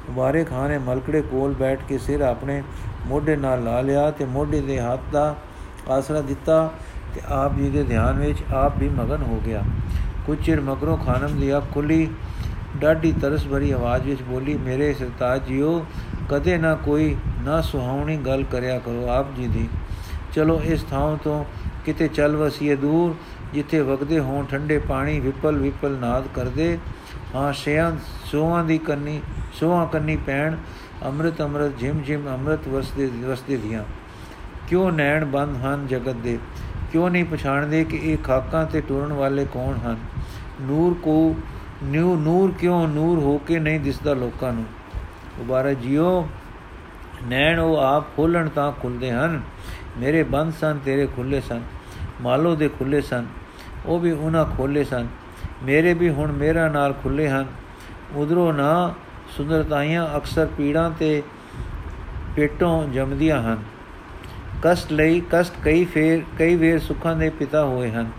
[0.09, 2.61] ਮੁਬਾਰੇ ਖਾਨ ਨੇ ਮਲਕੜੇ ਕੋਲ ਬੈਠ ਕੇ ਸਿਰ ਆਪਣੇ
[3.07, 5.35] ਮੋਢੇ ਨਾਲ ਲਾ ਲਿਆ ਤੇ ਮੋਢੇ ਦੇ ਹੱਥ ਦਾ
[5.89, 6.71] ਆਸਰਾ ਦਿੱਤਾ।
[7.17, 9.63] ਤੇ ਆਪ ਜੀ ਦੇ ਧਿਆਨ ਵਿੱਚ ਆਪ ਵੀ ਮਗਨ ਹੋ ਗਿਆ।
[10.25, 12.07] ਕੁਝ ਚਿਰ ਮਗਰੋਂ ਖਾਨਮ ਦੀ ਅੱਖ ਖੁੱਲੀ।
[12.75, 15.85] ਡਾਢੀ ਤਰਸ ਭਰੀ ਆਵਾਜ਼ ਵਿੱਚ ਬੋਲੀ, ਮੇਰੇ ਸਰਤਾਜ ਜੀਓ,
[16.29, 19.67] ਕਦੇ ਨਾ ਕੋਈ ਨਾ ਸੁਹਾਵਣੀ ਗੱਲ ਕਰਿਆ ਕਰੋ ਆਪ ਜੀ ਦੀ।
[20.33, 21.45] ਚਲੋ ਇਸ ਥਾਂ ਤੋਂ
[21.85, 23.15] ਕਿਤੇ ਚੱਲ ਵਸੀਏ ਦੂਰ,
[23.53, 26.77] ਜਿੱਥੇ ਵਗਦੇ ਹੋਣ ਠੰਡੇ ਪਾਣੀ ਵਿਪਲ ਵਿਪਲ ਨਾਦ ਕਰਦੇ।
[27.35, 27.91] ਹਾਂ, ਸ਼ਿਆਂ,
[28.25, 29.21] ਸੋਹਾਂ ਦੀ ਕੰਨੀ,
[29.53, 30.55] ਸੋਹਾਂ ਕੰਨੀ ਪੈਣ,
[31.05, 33.83] ਅੰਮ੍ਰਿਤ ਅੰਮ੍ਰਿਤ, ਜਿਮ ਜਿਮ ਅੰਮ੍ਰਿਤ ਵਸਦੇ ਵਸਦੇ ਦੀਆਂ।
[34.67, 36.37] ਕਿਉਂ ਨੈਣ ਬੰਦ ਹਨ ਜਗਤ ਦੇ?
[36.91, 39.97] ਕਿਉਂ ਨਹੀਂ ਪਛਾਣਦੇ ਕਿ ਇਹ ਖਾਕਾਂ ਤੇ ਟੁਰਨ ਵਾਲੇ ਕੌਣ ਹਨ?
[40.61, 41.35] ਨੂਰ ਕੋ,
[41.83, 44.65] ਨਿਊ ਨੂਰ ਕਿਉਂ ਨੂਰ ਹੋ ਕੇ ਨਹੀਂ ਦਿਸਦਾ ਲੋਕਾਂ ਨੂੰ?
[45.39, 46.27] ਉਬਾਰਾ ਜਿਉ
[47.27, 49.41] ਨੈਣ ਉਹ ਆਪ ਖੋਲਣ ਤਾਂ ਖੁੱਲਦੇ ਹਨ।
[49.97, 51.61] ਮੇਰੇ ਬੰਦ ਸਨ, ਤੇਰੇ ਖੁੱਲੇ ਸਨ।
[52.21, 53.25] ਮਾਲੋ ਦੇ ਖੁੱਲੇ ਸਨ,
[53.85, 55.07] ਉਹ ਵੀ ਉਹਨਾਂ ਖੋਲੇ ਸਨ।
[55.63, 57.45] ਮੇਰੇ ਵੀ ਹੁਣ ਮੇਰਾ ਨਾਲ ਖੁੱਲੇ ਹਨ।
[58.15, 58.93] ਉਧਰੋਂ ਨਾ
[59.37, 61.23] ਸੁੰਦਰਤਾਈਆਂ ਅਕਸਰ ਪੀੜਾਂ ਤੇ
[62.35, 63.57] ਪੇਟੋਂ ਜੰਮਦੀਆਂ ਹਨ।
[64.63, 68.11] ਕਸ਼ਟ ਲਈ ਕਸ਼ਟ ਕਈ ਫੇਰ, ਕਈ ਵੇਰ ਸੁੱਖਾਂ ਦੇ ਪਿਤਾ ਹੋਏ ਹਨ।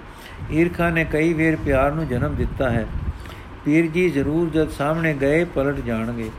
[0.53, 2.87] ਈਰਖਾ ਨੇ ਕਈ ਵੇਰ ਪਿਆਰ ਨੂੰ ਜਨਮ ਦਿੱਤਾ ਹੈ।
[3.65, 6.31] ਪੀਰ ਜੀ ਜ਼ਰੂਰ ਜਦ ਸਾਹਮਣੇ ਗਏ ਪਲਟ ਜਾਣਗੇ।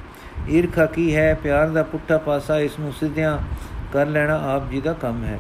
[0.49, 1.33] ਈਰਖਾ ਕੀ ਹੈ?
[1.33, 3.37] ਪਿਆਰ ਦਾ ਪੁੱਠਾ ਪਾਸਾ ਇਸ ਨੂੰ ਸਿੱਧਿਆਂ
[3.93, 5.39] ਕਰ ਲੈਣਾ ਆਪ ਜੀ ਦਾ ਕੰਮ ਹੈ।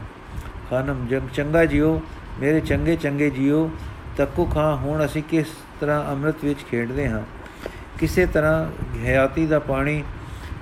[0.69, 2.01] ਖਾਨਮ ਜਗ, ਚੰਗਾ ਜਿਓ,
[2.39, 3.71] ਮੇਰੇ ਚੰਗੇ ਚੰਗੇ ਜਿਓ,
[4.17, 5.45] ਤੱਕੂ ਖਾਂ, ਹੁਣ ਅਸੀਂ ਕਿਸ
[5.79, 7.21] ਤਰ੍ਹਾਂ ਅੰਮ੍ਰਿਤ ਵਿੱਚ ਖੇਡਦੇ ਹਾਂ?
[7.99, 8.71] ਕਿਸੇ ਤਰ੍ਹਾਂ
[9.05, 10.03] ਹਯਾਤੀ ਦਾ ਪਾਣੀ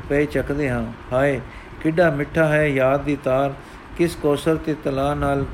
[0.10, 1.42] ਪੈ ਚੱਕਦੇ ਹਾਂ। ਹਾਏ,
[1.84, 3.54] ਕਿੱਡਾ ਮਿੱਠਾ ਹੈ ਯਾਦ ਦੀ ਤਾਰ।
[3.98, 5.46] ਕਿਸ ਕੌਸਰ ਤੇ ਤਲਾ ਨਾਲ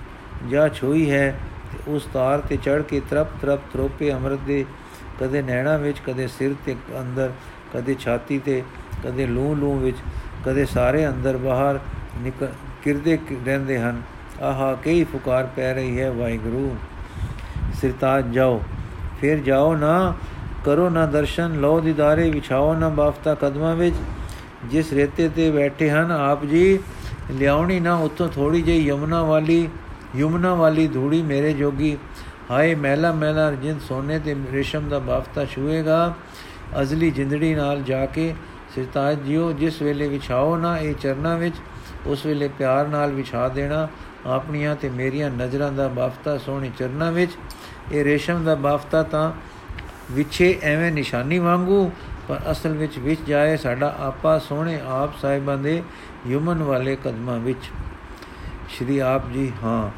[0.49, 1.39] ਜਾ ਛੋਈ ਹੈ
[1.71, 4.65] ਤੇ ਉਸ ਤਾਰ ਤੇ ਚੜ ਕੇ ਤਰਪ ਤਰਪ ਤਰੋਪੇ ਅੰਮ੍ਰਿਤ ਦੇ
[5.19, 7.31] ਕਦੇ ਨੈਣਾ ਵਿੱਚ, ਕਦੇ ਸਿਰ ਤੇ ਅੰਦਰ,
[7.73, 8.63] ਕਦੇ ਛਾਤੀ ਤੇ,
[9.03, 9.97] ਕਦੇ ਲੂ ਲੂ ਵਿੱਚ,
[10.45, 11.79] ਕਦੇ ਸਾਰੇ ਅੰਦਰ ਬਾਹਰ
[12.17, 12.47] ਨਿਕਲ
[12.83, 14.01] ਕਿਰਦੇ ਰਹਿੰਦੇ ਹਨ।
[14.41, 16.75] ਆਹਾ, ਕਈ ਫੁਕਾਰ ਪੈ ਰਹੀ ਹੈ ਵਾਹਿਗੁਰੂ।
[17.81, 18.61] ਸਿਰਤਾਜ ਜਾਓ।
[19.21, 20.13] ਫਿਰ ਜਾਓ ਨਾ,
[20.65, 23.95] ਕਰੋ ਨਾ ਦਰਸ਼ਨ, ਲਓ ਦੀਦਾਰੇ, ਵਿਛਾਓ ਨਾ ਬਾਫਤਾ ਕਦਮਾਂ ਵਿੱਚ।
[24.65, 26.79] ਜਿਸ ਰੇਤੇ ਤੇ ਬੈਠੇ ਹਨ ਆਪ ਜੀ
[27.31, 29.69] ਲਿਆਉਣੀ ਨਾ, ਉਤੋਂ ਥੋੜੀ ਜਿਹੀ ਯਮਨਾ ਵਾਲੀ
[30.15, 31.97] ਯਮਨਾ ਵਾਲੀ ਧੂੜੀ ਮੇਰੇ ਜੋਗੀ।
[32.51, 36.13] ਹਾਏ ਮਹਿਲਾ ਮਹਿਲਾ ਜਿੰਦ ਸੋਨੇ ਤੇ ਰੇਸ਼ਮ ਦਾ ਬਾਫਤਾ ਛੂਏਗਾ।
[36.81, 38.33] ਅਜ਼ਲੀ ਜਿੰਦੜੀ ਨਾਲ ਜਾ ਕੇ
[38.75, 41.55] ਸਿਰਤਾਜ ਜਿਉ ਜਿਸ ਵੇਲੇ ਵਿਛਾਓ ਨਾ ਇਹ ਚਰਨਾਂ ਵਿੱਚ,
[42.05, 43.87] ਉਸ ਵੇਲੇ ਪਿਆਰ ਨਾਲ ਵਿਛਾ ਦੇਣਾ।
[44.25, 47.31] ਆਪਣੀਆਂ ਤੇ ਮੇਰੀਆਂ ਨਜ਼ਰਾਂ ਦਾ ਬਾਫਤਾ ਸੋਹਣੀ ਚਰਨਾਂ ਵਿੱਚ।
[47.91, 49.31] ਇਹ ਰੇਸ਼ਮ ਦਾ ਬਾਫਤਾ ਤਾਂ
[50.11, 51.91] ਵਿਛੇ ਐਵੇਂ ਨਿਸ਼ਾਨੀ ਵਾਂਗੂ,
[52.27, 55.83] ਪਰ ਅਸਲ ਵਿੱਚ ਵਿੱਚ ਜਾਏ ਸਾਡਾ ਆਪਾ ਸੋਹਣੇ ਆਪ ਸਾਹਿਬਾਂ ਦੇ
[56.27, 57.71] ਯੁਮਨ ਵਾਲੇ ਕਦਮਾਂ ਵਿੱਚ,
[58.69, 59.91] ਸ਼੍ਰੀ ਆਪ ਜੀ, ਹਾਂ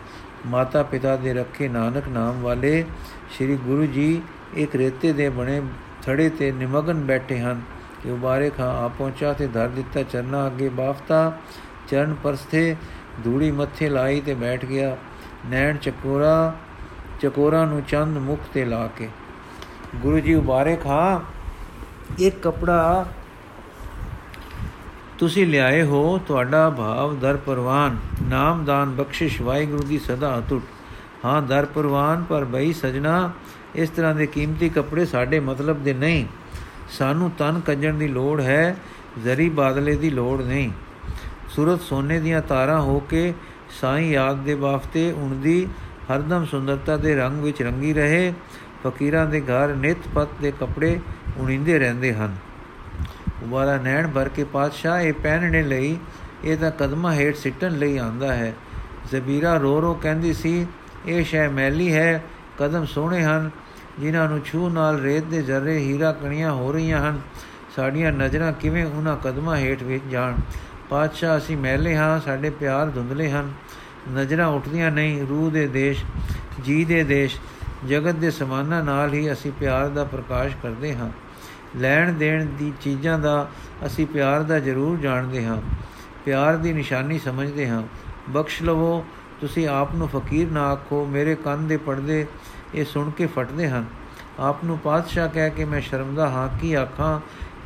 [0.48, 2.86] ਮਾਤਾ ਪਿਤਾ ਦੇ ਰੱਖੇ ਨਾਨਕ ਨਾਮ ਵਾਲੇ
[3.32, 4.22] ਸ਼੍ਰੀ ਗੁਰੂ ਜੀ
[4.54, 5.62] ਇੱਕ ਰੇਤੇ ਦੇ ਬਣੇ
[6.04, 7.62] ਥੜੇ ਤੇ ਨਿਮਗਨ ਬੈਠੇ ਹਨ।
[8.04, 11.38] ਕਿ ਉਬਾਰੇ ਖਾਂ ਆ ਪਹੁੰਚਾ ਤੇ ਧਰ ਦਿੱਤਾ ਚਰਨਾ ਅੱਗੇ ਬਾਫਤਾ।
[11.88, 12.76] ਚਰਨ ਪਰਸਥੇ
[13.24, 14.98] ਧੂੜੀ ਮੱਥੇ ਲਾਈ ਤੇ ਬੈਠ ਗਿਆ।
[15.46, 16.56] ਨੈਣ ਚਕੋਰਾ
[17.22, 19.10] ਚਕੋਰਾ ਨੂੰ ਚੰਦ ਮੁਖ ਤੇ ਲਾ ਕੇ।
[19.96, 21.20] ਗੁਰੂ ਜੀ, ਉਬਾਰੇ ਖਾਂ,
[22.20, 23.06] ਇੱਕ ਕਪੜਾ
[25.19, 27.97] ਤੁਸੀਂ ਲਿਆਏ ਹੋ ਤੁਹਾਡਾ ਭਾਵ ਦਰ ਪਰਵਾਨ
[28.30, 30.63] ਨਾਮਦਾਨ ਬਖਸ਼ਿਸ਼, ਵਾਹਿਗੁਰੂ ਦੀ ਸਦਾ ਅਟੁੱਟ।
[31.25, 33.32] ਹਾਂ ਦਰ ਪਰਵਾਨ ਪਰ ਬਈ ਸਜਣਾ,
[33.75, 36.25] ਇਸ ਤਰ੍ਹਾਂ ਦੇ ਕੀਮਤੀ ਕੱਪੜੇ ਸਾਡੇ ਮਤਲਬ ਦੇ ਨਹੀਂ।
[36.89, 38.78] ਸਾਨੂੰ ਤਨ ਕੱਜਣ ਦੀ ਲੋੜ ਹੈ,
[39.23, 40.71] ਜ਼ਰੀ ਬਾਦਲੇ ਦੀ ਲੋੜ ਨਹੀਂ।
[41.49, 43.34] ਸੂਰਤ ਸੋਨੇ ਦੀਆਂ ਤਾਰਾਂ ਹੋ ਕੇ
[43.82, 45.67] ਸਾਈਂ ਯਾਦ ਦੇ ਬਾਫਤੇ ਉਣਦੀ
[46.12, 48.34] ਹਰਦਮ ਸੁੰਦਰਤਾ ਦੇ ਰੰਗ ਵਿੱਚ ਰੰਗੀ ਰਹੇ।
[48.84, 50.99] ਫਕੀਰਾਂ ਦੇ ਘਰ ਨਿਤ ਪਤ ਦੇ ਕੱਪੜੇ
[51.38, 52.36] ਉਣਿੰਦੇ ਰਹਿੰਦੇ ਹਨ।
[53.43, 55.98] ਉਬਾਰਾ ਨੈਣ ਭਰ ਕੇ ਪਾਤਸ਼ਾਹ ਇਹ ਪਹਿਨਣੇ ਲਈ
[56.43, 58.54] ਇਹ ਤਾਂ ਕਦਮਾਂ ਹੇਠ ਸਿੱਟਣ ਲਈ ਆਂਦਾ ਹੈ।
[59.12, 60.67] ਜ਼ਬੀਰਾ ਰੋ ਰੋ ਕਹਿੰਦੀ ਸੀ,
[61.06, 62.24] ਇਹ ਸ਼ੈ ਮੈਲੀ ਹੈ,
[62.58, 63.50] ਕਦਮ ਸੋਹਣੇ ਹਨ,
[64.00, 67.21] ਜਿਨ੍ਹਾਂ ਨੂੰ ਛੂ ਨਾਲ ਰੇਤ ਦੇ ਜ਼ਰੇ ਹੀਰਾ ਕਣੀਆਂ ਹੋ ਰਹੀਆਂ ਹਨ,
[67.76, 70.36] ਸਾਡੀਆਂ ਨਜ਼ਰਾਂ ਕਿਵੇਂ ਉਹਨਾਂ ਕਦਮਾਂ ਹੇਠ ਵਿੱਚ ਜਾਣ।
[70.89, 73.54] ਪਾਤਸ਼ਾਹ, ਅਸੀਂ ਮਹਿਲੇ ਹਾਂ, ਸਾਡੇ ਪਿਆਰ ਧੁੰਦਲੇ ਹਨ,
[74.13, 76.04] ਨਜ਼ਰਾਂ ਉੱਠਦੀਆਂ ਨਹੀਂ, ਰੂਹ ਦੇ ਦੇਸ਼,
[76.63, 77.39] ਜੀ ਦੇ ਦੇਸ਼,
[77.88, 81.10] ਜਗਤ ਦੇ ਸਮਾਨਾਂ ਨਾਲ ਹੀ ਅਸੀਂ ਪਿਆਰ ਦਾ ਪ੍ਰਕਾਸ਼ ਕਰਦੇ ਹਾਂ।
[81.76, 83.50] ਲੈਣ ਦੇਣ ਦੀ ਚੀਜ਼ਾਂ ਦਾ
[83.86, 85.62] ਅਸੀਂ ਪਿਆਰ ਦਾ ਜ਼ਰੂਰ ਜਾਣਦੇ ਹਾਂ।
[86.26, 87.84] ਪਿਆਰ ਦੀ ਨਿਸ਼ਾਨੀ ਸਮਝਦੇ ਹਾਂ।
[88.30, 89.06] ਬਖਸ਼ ਲਵੋ,
[89.42, 92.26] ਤੁਸੀਂ ਆਪ ਨੂੰ ਫਕੀਰ ਨਾ ਆਖੋ। ਮੇਰੇ ਕੰਨ ਦੇ ਪਰਦੇ
[92.76, 93.86] ਇਹ ਸੁਣ ਕੇ ਫਟਦੇ ਹਨ।
[94.40, 97.20] ਆਪ ਨੂੰ ਪਾਤਸ਼ਾਹ ਕਹਿ ਕੇ ਮੈਂ ਸ਼ਰਮਦਾ ਹਾਂ, ਕੀ ਆਖਾਂ,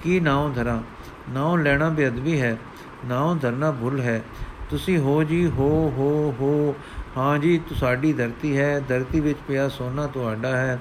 [0.03, 0.81] ਕੀ ਨਾਉ ਧਰਾਂ?
[1.29, 2.57] ਨਾਉ ਲੈਣਾ ਬੇਅਦਬੀ ਹੈ,
[3.05, 4.23] ਨਾਉ ਧਰਨਾ ਭੁੱਲ ਹੈ।
[4.69, 6.75] ਤੁਸੀਂ ਹੋ ਜੀ, ਹੋ ਹੋ ਹੋ।
[7.17, 10.79] ਹਾਂ ਜੀ, ਤੁਹਾਡੀ ਧਰਤੀ ਹੈ। ਧਰਤੀ ਵਿੱਚ ਪਿਆ ਸੋਨਾ ਤੁਹਾਡਾ ਹੈ।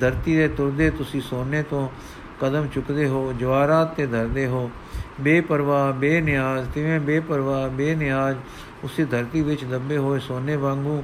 [0.00, 1.88] ਧਰਤੀ ਦੇ ਤੁਰਦੇ ਤੁਸੀਂ ਸੋਨੇ ਤੋਂ
[2.40, 4.70] ਕਦਮ ਚੁੱਕਦੇ ਹੋ ਜਵਾਰਾਤ ਤੇ ਧਰਦੇ ਹੋ।
[5.20, 8.38] ਬੇਪਰਵਾਹ, ਬੇਨਿਆਜ਼, ਤਿਵੇਂ ਬੇਪਰਵਾਹ, ਬੇਨਿਆਜ਼,
[8.84, 11.02] ਉਸੇ ਧਰਤੀ ਵਿੱਚ ਦੱਬੇ ਹੋਏ ਸੋਨੇ ਵਾਂਗੂ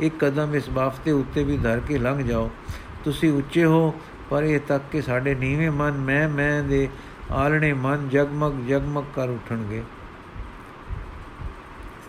[0.00, 2.50] ਇੱਕ ਕਦਮ ਇਸ ਬਾਫਤੇ ਉੱਤੇ ਵੀ ਧਰ ਕੇ ਲੰਘ ਜਾਓ।
[3.04, 3.94] ਤੁਸੀਂ ਉੱਚੇ ਹੋ,
[4.30, 6.88] ਪਰ ਇਹ ਤੱਕ ਕਿ ਸਾਡੇ ਨੀਵੇਂ ਮਨ, ਮੈਂ ਮੈਂ ਦੇ
[7.30, 9.82] ਆਲਣੇ ਮਨ ਜਗਮਗ ਜਗਮਗ ਕਰ ਉਠਣਗੇ।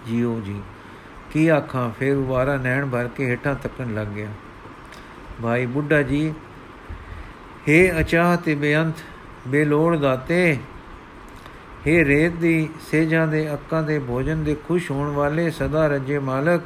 [0.08, 0.62] ਜੀਓ ਜੀ,
[1.32, 4.28] ਕੀ ਆਖਾਂ, ਫੇਰ ਉਵਾਰਾ ਨੈਣ ਭਰ ਕੇ ਹੇਠਾਂ ਤੱਕਣ ਲੱਗ ਗਿਆ।
[5.44, 6.34] ਭਾਈ ਬੁੱਢਾ ਜੀ
[7.70, 8.94] हे ਅਚਾਹ ਤੇ ਬੇਅੰਤ,
[9.48, 10.58] ਬੇਲੋੜ ਦਾਤੇ
[11.88, 16.62] हे ਰੇਤ ਦੀ ਸੇਜਾਂ ਦੇ ਅੱਕਾਂ ਦੇ ਭੋਜਨ ਦੇ ਖੁਸ਼ ਹੋਣ ਵਾਲੇ ਸਦਾ ਰੱਜੇ ਮਾਲਕ,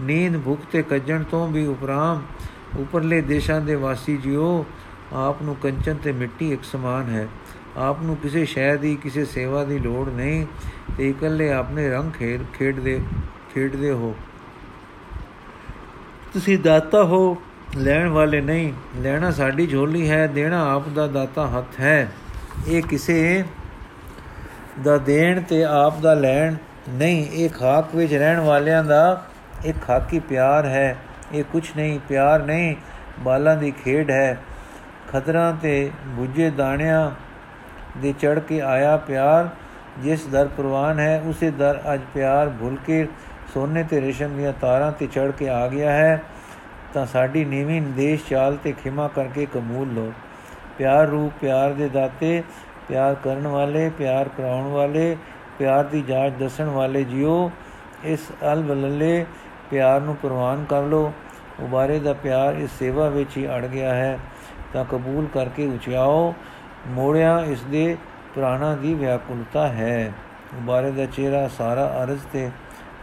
[0.00, 2.22] ਨੀਂਦ ਭੁੱਖ ਤੇ ਕੱਜਣ ਤੋਂ ਵੀ ਉਪਰਾਮ,
[2.78, 4.64] ਉਪਰਲੇ ਦੇਸ਼ਾਂ ਦੇ ਵਾਸੀ ਜਿਓ,
[5.12, 7.28] ਆਪ ਨੂੰ ਕੰਚਨ ਤੇ ਮਿੱਟੀ ਇੱਕ ਸਮਾਨ ਹੈ।
[7.76, 10.46] ਆਪ ਨੂੰ ਕਿਸੇ ਸ਼ੈ ਦੀ, ਕਿਸੇ ਸੇਵਾ ਦੀ ਲੋੜ ਨਹੀਂ,
[10.96, 13.00] ਤੇ ਇਕੱਲੇ ਆਪਣੇ ਰੰਗ ਖੇਡ, ਖੇਡਦੇ
[13.54, 14.14] ਖੇਡਦੇ ਹੋ।
[16.32, 17.36] ਤੁਸੀਂ ਦਾਤਾ ਹੋ
[17.76, 22.08] ਲੈਣ ਵਾਲੇ ਨਹੀਂ, ਲੈਣਾ ਸਾਡੀ ਝੋਲੀ ਹੈ, ਦੇਣਾ ਆਪ ਦਾ ਦਾਤਾ ਹੱਥ ਹੈ।
[22.68, 23.44] ਇਹ ਕਿਸੇ
[24.84, 26.54] ਦਾ ਦੇਣ ਤੇ ਆਪ ਦਾ ਲੈਣ
[26.88, 29.24] ਨਹੀਂ, ਇਹ ਖਾਕ ਵਿੱਚ ਰਹਿਣ ਵਾਲਿਆਂ ਦਾ
[29.64, 30.96] ਇੱਕ ਖਾਕੀ ਪਿਆਰ ਹੈ।
[31.32, 32.76] ਇਹ ਕੁਛ ਨਹੀਂ, ਪਿਆਰ ਨਹੀਂ,
[33.20, 34.38] ਬਾਲਾਂ ਦੀ ਖੇਡ ਹੈ।
[35.12, 37.10] ਖਤਰਾਂ ਤੇ ਬੁੱਝੇ ਦਾਣਿਆਂ
[37.98, 39.48] ਦੇ ਚੜ ਕੇ ਆਇਆ ਪਿਆਰ,
[39.98, 43.08] ਜਿਸ ਦਰ ਪ੍ਰਵਾਨ ਹੈ, ਉਸੇ ਦਰ ਅੱਜ ਪਿਆਰ ਭੁੱਲ ਕੇ
[43.54, 46.22] ਸੋਨੇ ਤੇ ਰੇਸ਼ਮ ਦੀਆਂ ਤਾਰਾਂ ਤੇ ਚੜ ਕੇ ਆ ਗਿਆ ਹੈ।
[46.94, 50.12] ਤਾਂ ਸਾਡੀ ਨੀਵੀਂ ਦੇਸ਼ ਚਾਲ ਤੇ ਖਿਮਾ ਕਰਕੇ ਕਬੂਲ ਲੋ
[50.78, 52.42] ਪਿਆਰ ਰੂਪ, ਪਿਆਰ ਦੇ ਦਾਤੇ,
[52.88, 55.16] ਪਿਆਰ ਕਰਨ ਵਾਲੇ, ਪਿਆਰ ਕਰਾਉਣ ਵਾਲੇ,
[55.58, 57.50] ਪਿਆਰ ਦੀ ਜਾਂਚ ਦੱਸਣ ਵਾਲੇ ਜਿਓ,
[58.04, 59.24] ਇਸ ਅਲ ਬਲਲੇ
[59.70, 61.12] ਪਿਆਰ ਨੂੰ ਪ੍ਰਵਾਨ ਕਰ ਲੋ
[61.60, 64.18] ਉਬਾਰੇ ਦਾ ਪਿਆਰ ਇਸ ਸੇਵਾ ਵਿੱਚ ਹੀ ਅੜ ਗਿਆ ਹੈ,
[64.72, 66.34] ਤਾਂ ਕਬੂਲ ਕਰਕੇ ਉਚਿਆਓ
[66.86, 67.96] ਮੋੜਿਆ ਇਸ ਦੇ
[68.34, 70.12] ਪ੍ਰਾਣਾ ਦੀ ਵਿਆਕੁਲਤਾ ਹੈ।
[70.56, 72.48] ਉਬਾਰੇ ਦਾ ਚਿਹਰਾ ਸਾਰਾ ਅਰਜ਼ ਤੇ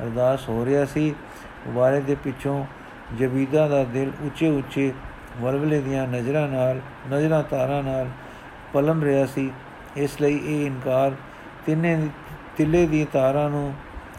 [0.04, 1.14] ਅਰਦਾਸ ਹੋ ਰਿਹਾ ਸੀ।
[1.68, 2.64] ਉਬਾਰੇ ਦੇ ਪਿੱਛੋਂ
[3.18, 4.92] ਜਬੀਦਾ ਦਾ ਦਿਲ ਉੱਚੇ ਉੱਚੇ
[5.42, 6.80] ਵਲਵਲੇ ਦੀਆਂ ਨਜ਼ਰਾਂ ਨਾਲ,
[7.12, 8.10] ਨਜ਼ਰਾਂ ਤਾਰਾਂ ਨਾਲ
[8.74, 9.52] ਪਲਮ ਰਿਹਾ ਸੀ।
[9.98, 11.12] ਇਸ ਲਈ ਇਹ ਇਨਕਾਰ
[11.66, 12.08] ਤਿੰਨੇ
[12.58, 13.74] ਤਿੱਲੇ ਦੀ ਤਾਰਾਂ ਨੂੰ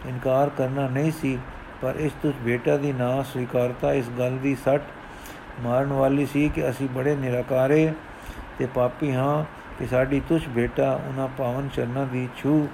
[0.08, 1.38] ਇਨਕਾਰ ਕਰਨਾ ਨਹੀਂ ਸੀ,
[1.82, 4.82] ਪਰ ਇਸ ਤੋਂ ਬੇਟਾ ਦੀ ਨਾ ਸਵੀਕਾਰਤਾ ਇਸ ਗੱਲ ਦੀ ਸੱਟ
[5.60, 7.92] ਮਾਰਨ ਵਾਲੀ ਸੀ ਕਿ ਅਸੀਂ ਬੜੇ ਨਿਰਾਕਾਰੇ
[8.58, 9.44] ਤੇ ਪਾਪੀ ਹਾਂ
[9.78, 12.68] ਕਿ ਸਾਡੀ ਤੁਛ ਬੇਟਾ ਉਹਨਾਂ ਪਾਵਨ ਚਰਨਾਂ ਦੀ ਛੂ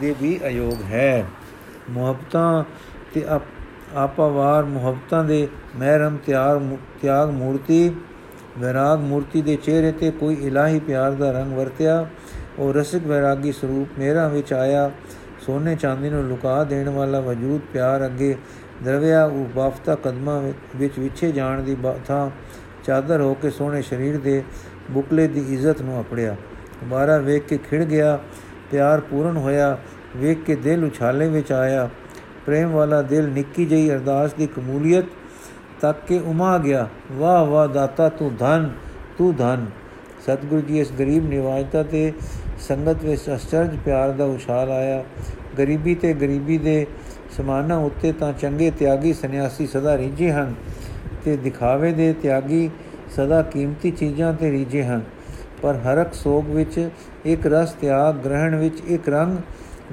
[0.00, 1.24] ਦੇ ਵੀ ਅਯੋਗ ਹੈ।
[1.90, 2.64] ਮੁਹੱਬਤਾਂ
[3.14, 3.24] ਤੇ
[3.94, 7.94] ਆਪਾਵਾਰ ਮੁਹੱਬਤਾਂ ਦੇ ਮਹਿਰਮ ਤਿਆਗ ਤਿਆਗ ਮੂਰਤੀ,
[8.58, 12.06] ਵਿਰਾਗ ਮੂਰਤੀ ਦੇ ਚਿਹਰੇ ਤੇ ਕੋਈ ਇਲਾਹੀ ਪਿਆਰ ਦਾ ਰੰਗ ਵਰਤਿਆ।
[12.58, 14.90] ਉਹ ਰਸਿਕ ਵਿਰਾਗੀ ਸਰੂਪ ਮੇਰਾ ਵਿੱਚ ਆਇਆ।
[15.46, 18.36] ਸੋਨੇ ਚਾਂਦੀ ਨੂੰ ਲੁਕਾ ਦੇਣ ਵਾਲਾ ਵਜੂਦ ਪਿਆਰ ਅੱਗੇ
[18.84, 21.76] ਦਰਵਿਆ। ਉਹ ਬਾਫਤਾ ਕਦਮਾਂ ਵਿੱਚ ਵਿਛੇ ਜਾਣ ਦੀ
[22.06, 22.30] ਥਾਂ
[22.84, 24.44] ਚਾਦਰ ਹੋ ਕੇ ਸੋਹਣੇ ਸਰੀਰ ਦੇ
[24.90, 28.18] ਬੁਕਲੇ ਦੀ ਇੱਜ਼ਤ ਨੂੰ ਅਪੜਿਆ। ਦੁਬਾਰਾ ਵੇਖ ਕੇ ਖਿੜ ਗਿਆ।
[28.70, 29.78] ਪਿਆਰ ਪੂਰਨ ਹੋਇਆ।
[30.16, 31.90] ਵੇਖ ਕੇ ਦਿਲ ਉਛਾਲੇ ਵਿੱਚ ਆਇਆ।
[32.46, 35.04] ਪ੍ਰੇਮ ਵਾਲਾ ਦਿਲ ਨਿੱਕੀ ਜਈ ਅਰਦਾਸ ਦੀ ਕਮੂਲੀਅਤ
[35.80, 38.70] ਤੱਕ ਕੇ ਉਮਾ ਗਿਆ। ਵਾਹ ਵਾਹ, ਦਾਤਾ, ਤੂੰ ਧਨ
[39.18, 39.66] ਤੂੰ ਧਨ।
[40.22, 42.12] ਸਤਿਗੁਰੂ ਜੀ ਇਸ ਗਰੀਬ ਨਿਵਾਜਤਾ ਤੇ
[42.68, 45.04] ਸੰਗਤ ਵਿੱਚ ਅਸਚਰਜ ਪਿਆਰ ਦਾ ਉਛਾਲ ਆਇਆ।
[45.58, 46.86] ਗਰੀਬੀ ਤੇ ਗਰੀਬੀ ਦੇ
[47.36, 50.54] ਸਮਾਨਾਂ ਉੱਤੇ ਤਾਂ ਚੰਗੇ ਤਿਆਗੀ ਸੰਨਿਆਸੀ ਸਦਾ ਰੀਝੇ ਹਨ
[51.24, 52.70] ਤੇ ਦਿਖਾਵੇ ਦੇ ਤਿਆਗੀ
[53.16, 55.02] ਸਦਾ ਕੀਮਤੀ ਚੀਜ਼ਾਂ ਤੇ ਰੀਝੇ ਹਨ।
[55.62, 56.90] ਪਰ ਹਰਕ ਸੋਗ ਵਿੱਚ
[57.24, 59.36] ਇੱਕ ਰਸ ਤਿਆਗ ਗ੍ਰਹਿਣ ਵਿੱਚ ਇੱਕ ਰੰਗ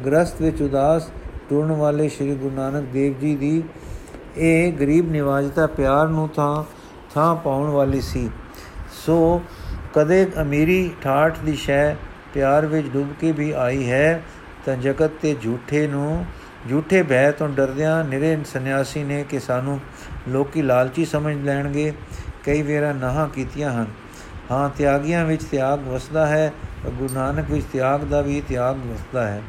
[0.05, 1.09] ਗ੍ਰਸਤ ਵਿੱਚ ਉਦਾਸ
[1.51, 3.63] ਟੁਰਨ ਵਾਲੇ ਸ੍ਰੀ ਗੁਰੂ ਨਾਨਕ ਦੇਵ ਜੀ ਦੀ
[4.37, 6.63] ਇਹ ਗਰੀਬ ਨਿਵਾਜਤਾ ਪਿਆਰ ਨੂੰ ਤਾਂ
[7.15, 8.29] ਥਾਂ ਪਾਉਣ ਵਾਲੀ ਸੀ।
[9.05, 9.41] ਸੋ
[9.93, 11.95] ਕਦੇ ਅਮੀਰੀ ਠਾਠ ਦੀ ਸ਼ੈ
[12.33, 14.23] ਪਿਆਰ ਵਿੱਚ ਡੁੱਬ ਕੇ ਵੀ ਆਈ ਹੈ,
[14.65, 16.25] ਤਾਂ ਜਗਤ ਤੇ ਝੂਠੇ ਨੂੰ,
[16.69, 19.79] ਝੂਠੇ ਭੈ ਤੋਂ ਡਰਦਿਆਂ ਨਿਰੇ ਸੰਨਿਆਸੀ ਨੇ ਕਿ ਸਾਨੂੰ
[20.29, 21.93] ਲੋਕੀ ਲਾਲਚੀ ਸਮਝ ਲੈਣਗੇ,
[22.45, 23.87] ਕਈ ਵੇਰਾ ਨਹਾ ਕੀਤੀਆਂ ਹਨ।
[24.51, 26.51] ਹਾਂ, ਤਿਆਗੀਆਂ ਵਿੱਚ ਤਿਆਗ ਵਸਦਾ ਹੈ
[26.85, 29.41] ਗੁਰੂ ਨਾਨਕ ਵਿੱਚ ਤਿਆਗ ਦਾ ਵੀ ਤਿਆਗ ਵਸਦਾ ਹੈ।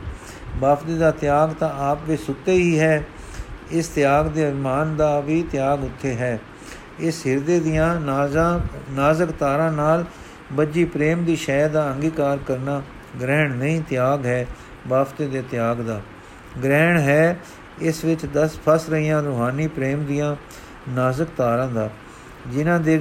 [0.60, 3.02] ਬਾਪਦੀ ਦਾ ਤਿਆਗ ਤਾਂ ਆਪ ਵਿੱਚ ਸੁੱਤੇ ਹੀ ਹੈ।
[3.70, 6.38] ਇਸ ਤਿਆਗ ਦੇ ਅਰਮਾਨ ਦਾ ਵੀ ਤਿਆਗ ਉੱਥੇ ਹੈ।
[7.00, 8.60] ਇਸ ਹਿਰਦੇ ਦੀਆਂ ਨਾਜ਼ਾ,
[8.90, 10.04] ਨਾਜ਼ਕ ਤਾਰਾਂ ਨਾਲ
[10.52, 12.82] ਬੱਜੀ ਪ੍ਰੇਮ ਦੀ ਸ਼ੈ ਦਾ ਅੰਗੀਕਾਰ ਕਰਨਾ
[13.20, 14.46] ਗ੍ਰਹਿਣ ਨਹੀਂ ਤਿਆਗ ਹੈ
[14.88, 16.00] ਬਾਫਤੇ ਦੇ ਤਿਆਗ ਦਾ।
[16.64, 17.38] ਗ੍ਰਹਿਣ ਹੈ
[17.80, 20.34] ਇਸ ਵਿੱਚ 10 ਫਸ ਰਹੀਆਂ ਰੂਹਾਨੀ ਪ੍ਰੇਮ ਦੀਆਂ
[20.88, 21.90] ਨਾਜ਼ੁਕ ਤਾਰਾਂ ਦਾ,
[22.48, 23.00] ਜਿਨ੍ਹਾਂ ਦੇ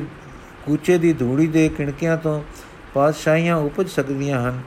[0.66, 2.42] ਕੂਚੇ ਦੀ ਧੂੜੀ ਦੇ ਕਿਣਕਿਆਂ ਤੋਂ
[2.94, 4.62] ਪਾਤਸ਼ਾਹੀਆਂ ਉਪਜ ਸਕਦੀਆਂ ਹਨ।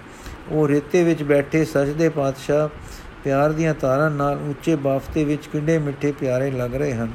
[0.48, 2.68] ਉਹ ਰੇਤੇ ਵਿੱਚ ਬੈਠੇ ਸਜਦੇ ਪਾਤਸ਼ਾਹ
[3.24, 7.10] ਪਿਆਰ ਦੀਆਂ ਤਾਰਾਂ ਨਾਲ ਉੱਚੇ ਬਾਫਤੇ ਵਿੱਚ ਕਿੰਡੇ ਮਿੱਠੇ ਪਿਆਰੇ ਲੱਗ ਰਹੇ ਹਨ।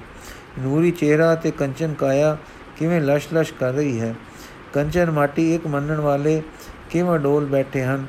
[0.59, 2.37] ਨੂਰੀ ਚਿਹਰਾ ਤੇ ਕੰਚਨ ਕਾਇਆ
[2.77, 4.15] ਕਿਵੇਂ ਲਸ਼-ਲਸ਼ ਕਰ ਰਹੀ ਹੈ।
[4.73, 6.41] ਕੰਚਨ ਮਾਟੀ ਇੱਕ ਮੰਨਣ ਵਾਲੇ
[6.89, 8.07] ਕਿਵੇਂ ਡੋਲ ਬੈਠੇ ਹਨ।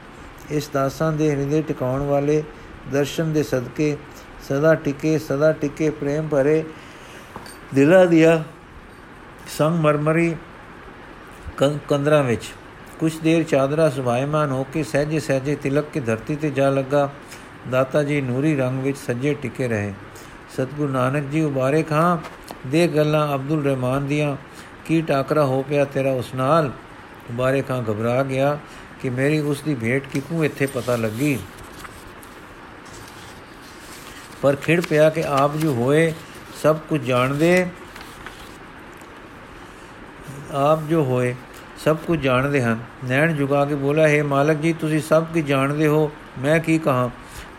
[0.51, 2.43] ਇਸ ਦਾਸਾਂ ਦੇ ਹਿਰਦੇ ਟਿਕਾਉਣ ਵਾਲੇ
[2.93, 3.97] ਦਰਸ਼ਨ ਦੇ ਸਦਕੇ
[4.49, 6.65] ਸਦਾ ਟਿਕੇ ਸਦਾ ਟਿਕੇ ਪ੍ਰੇਮ ਭਰੇ
[7.75, 8.45] ਦਿਲਾਂ ਦੀਆਂ
[9.59, 10.37] ਸੰਗ ਮਰਮਰੀ
[11.89, 12.43] ਕੰਦਰਾਂ ਵਿੱਚ।
[13.01, 17.11] ਕੁਛ ਦੇਰ ਚਾਦਰਾ ਸੁਭਾਇਮਾਨ ਹੋ ਕੇ ਸਹਜੇ ਸਹਜੇ ਤਿਲਕ ਕੇ ਧਰਤੀ ਤੇ ਜਾ ਲੱਗਾ।
[17.71, 19.95] ਦਾਤਾ ਜੀ ਨੂਰੀ ਰੰਗ ਵਿੱਚ ਸੱਜੇ ਟਿਕੇ ਰਹੇ।
[20.53, 22.19] ਸਤਗੁਰੂ ਨਾਨਕ ਜੀ, ਉਬਾਰੇ ਖਾਂ।
[22.67, 24.37] ਦੇ ਗੱਲਾਂ ਅਬਦੁਲ ਰਹਿਮਾਨ ਦੀਆਂ।
[24.87, 26.73] ਕੀ ਟਾਕਰਾ ਹੋ ਪਿਆ ਤੇਰਾ ਉਸ ਨਾਲ?
[27.31, 28.59] ਉਬਾਰੇ ਖਾਂ ਘਬਰਾ ਗਿਆ
[29.03, 31.39] ਕਿ ਮੇਰੀ ਉਸ ਦੀ ਭੇਟ ਕਿਉਂ ਇੱਥੇ ਪਤਾ ਲੱਗੀ।
[34.43, 36.15] ਪਰ ਖਿੜ ਪਿਆ ਕਿ ਆਪ ਜੋ ਹੋਏ,
[36.63, 37.67] ਸਭ ਕੁਝ ਜਾਣਦੇ।
[40.53, 41.35] ਆਪ ਜੋ ਹੋਏ
[41.85, 45.87] ਸਭ ਕੁਝ ਜਾਣਦੇ ਹਨ। ਨੈਣ ਜੁਗਾ ਕੇ ਬੋਲਾ ਹੈ ਮਾਲਕ ਜੀ, ਤੁਸੀਂ ਸਭ ਕੁਝ ਜਾਣਦੇ
[45.87, 46.11] ਹੋ?
[46.39, 47.09] ਮੈਂ ਕੀ ਕਹਾਂ?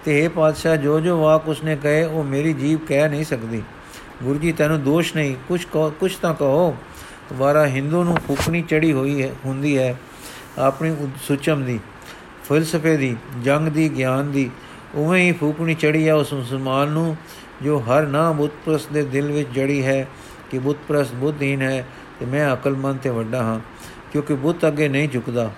[0.06, 3.64] ਤੇ ਇਹ ਪਾਤਸ਼ਾਹ, ਜੋ ਜੋ ਵਾਕ ਉਸਨੇ ਕਹੇ, ਉਹ ਮੇਰੀ ਜੀਬ ਕਹਿ ਨਹੀਂ ਸਕਦੀ।
[4.24, 6.76] ਗੁਰੂ ਜੀ, ਤੈਨੂੰ ਦੋਸ਼ ਨਹੀਂ। ਕੁਝ ਕੁਝ ਤਾਂ ਕਹੋ।
[7.30, 9.96] ਦੁਬਾਰਾ ਹਿੰਦੂ ਨੂੰ ਫੁਕਣੀ ਚੜੀ ਹੋਈ ਹੈ, ਹੁੰਦੀ ਹੈ
[10.58, 10.96] ਆਪਣੀ
[11.28, 11.80] ਸੁਚਮ ਦੀ,
[12.50, 14.52] ਫਲਸਫੇ ਦੀ, ਜੰਗ ਦੀ, ਗਿਆਨ ਦੀ।
[14.96, 17.16] ਉਵੇਂ ਹੀ ਫੂਕਣੀ ਚੜੀ ਆ ਉਸ ਮੁਸਲਮਾਨ ਨੂੰ,
[17.64, 20.08] ਜੋ ਹਰ ਨਾ ਬੁੱਤਪ੍ਰਸ ਦੇ ਦਿਲ ਵਿੱਚ ਜੜੀ ਹੈ
[20.52, 21.88] ਕਿ ਬੁੱਤਪ੍ਰਸ ਬੁੱਧਹੀਨ ਹੈ
[22.20, 23.60] ਤੇ ਮੈਂ ਅਕਲਮੰਦ ਤੇ ਵੱਡਾ ਹਾਂ।
[24.12, 25.52] ਕਿਉਂਕਿ ਬੁੱਤ ਅੱਗੇ ਨਹੀਂ ਝੁਕਦਾ।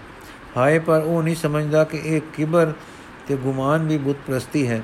[0.58, 2.74] ਹਾਏ, ਪਰ ਉਹ ਨਹੀਂ ਸਮਝਦਾ ਕਿ ਇਹ ਕਿਬਰ
[3.28, 4.82] ਤੇ ਗੁਮਾਨ ਵੀ ਬੁੱਤ ਪ੍ਰਸਤੀ ਹੈ।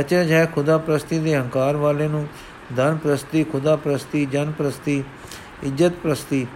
[0.00, 2.26] ਅਚਰਜ ਹੈ ਖੁਦਾ ਪ੍ਰਸਤੀ ਦੇ ਹੰਕਾਰ ਵਾਲੇ ਨੂੰ।
[2.76, 5.04] ਧਨ ਪ੍ਰਸਤੀ, ਖੁਦਾ ਪ੍ਰਸਤੀ, ਜਨ ਪ੍ਰਸਤੀ,
[5.62, 6.46] ਇੱਜ਼ਤ ਪ੍ਰਸਤੀ,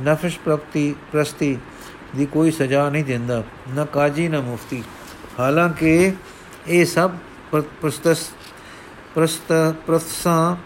[0.00, 1.58] ਨਫਸ ਪ੍ਰਪਤੀ ਪ੍ਰਸਤੀ
[2.16, 4.82] ਦੀ ਕੋਈ ਸਜ਼ਾ ਨਹੀਂ ਦਿੰਦਾ, ਨਾ ਕਾਜੀ, ਨਾ ਮੁਫਤੀ।
[5.38, 6.12] ਹਾਲਾਂਕਿ
[6.68, 7.10] ਇਹ ਸਭ
[7.50, 8.30] ਪ੍ਰਸਤਸ,
[9.14, 10.56] ਪ੍ਰਸਤ ਪ੍ਰਸਾ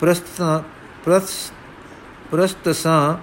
[0.00, 0.62] ਪ੍ਰਸਤਾ,
[1.04, 1.52] ਪ੍ਰਸ,
[2.30, 3.18] ਪ੍ਰਸਤਸਾ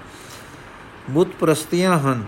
[1.09, 2.25] ਬੁੱਤ ਪ੍ਰਸਤੀਆਂ ਹਨ।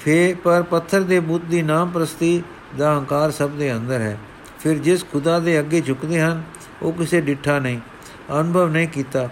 [0.00, 2.42] ਫੇ, ਪਰ ਪੱਥਰ ਦੇ ਬੁੱਤ ਦੀ ਨਾਮ ਪ੍ਰਸਤੀ
[2.78, 4.18] ਦਾ ਹੰਕਾਰ ਸਭ ਦੇ ਅੰਦਰ ਹੈ।
[4.60, 6.42] ਫਿਰ ਜਿਸ ਖੁਦਾ ਦੇ ਅੱਗੇ ਝੁਕਦੇ ਹਨ,
[6.82, 7.80] ਉਹ ਕਿਸੇ ਡਿੱਠਾ ਨਹੀਂ,
[8.40, 9.28] ਅਨੁਭਵ ਨਹੀਂ ਕੀਤਾ।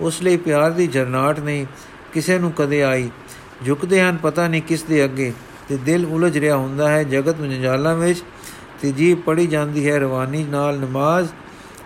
[0.00, 1.66] ਉਸ ਲਈ ਪਿਆਰ ਦੀ ਜਰਨਾਟ ਨਹੀਂ,
[2.12, 3.10] ਕਿਸੇ ਨੂੰ ਕਦੇ ਆਈ।
[3.66, 5.32] ਝੁਕਦੇ ਹਨ, ਪਤਾ ਨਹੀਂ ਕਿਸ ਦੇ ਅੱਗੇ।
[5.68, 8.22] ਤੇ ਦਿਲ ਉਲਝ ਰਿਹਾ ਹੁੰਦਾ ਹੈ, ਜਗਤ ਜੰਜਾਲਾਂ ਵਿੱਚ
[8.80, 11.28] ਤੇ ਜੀ ਪੜੀ ਜਾਂਦੀ ਹੈ, ਰਵਾਨੀ ਨਾਲ ਨਮਾਜ਼।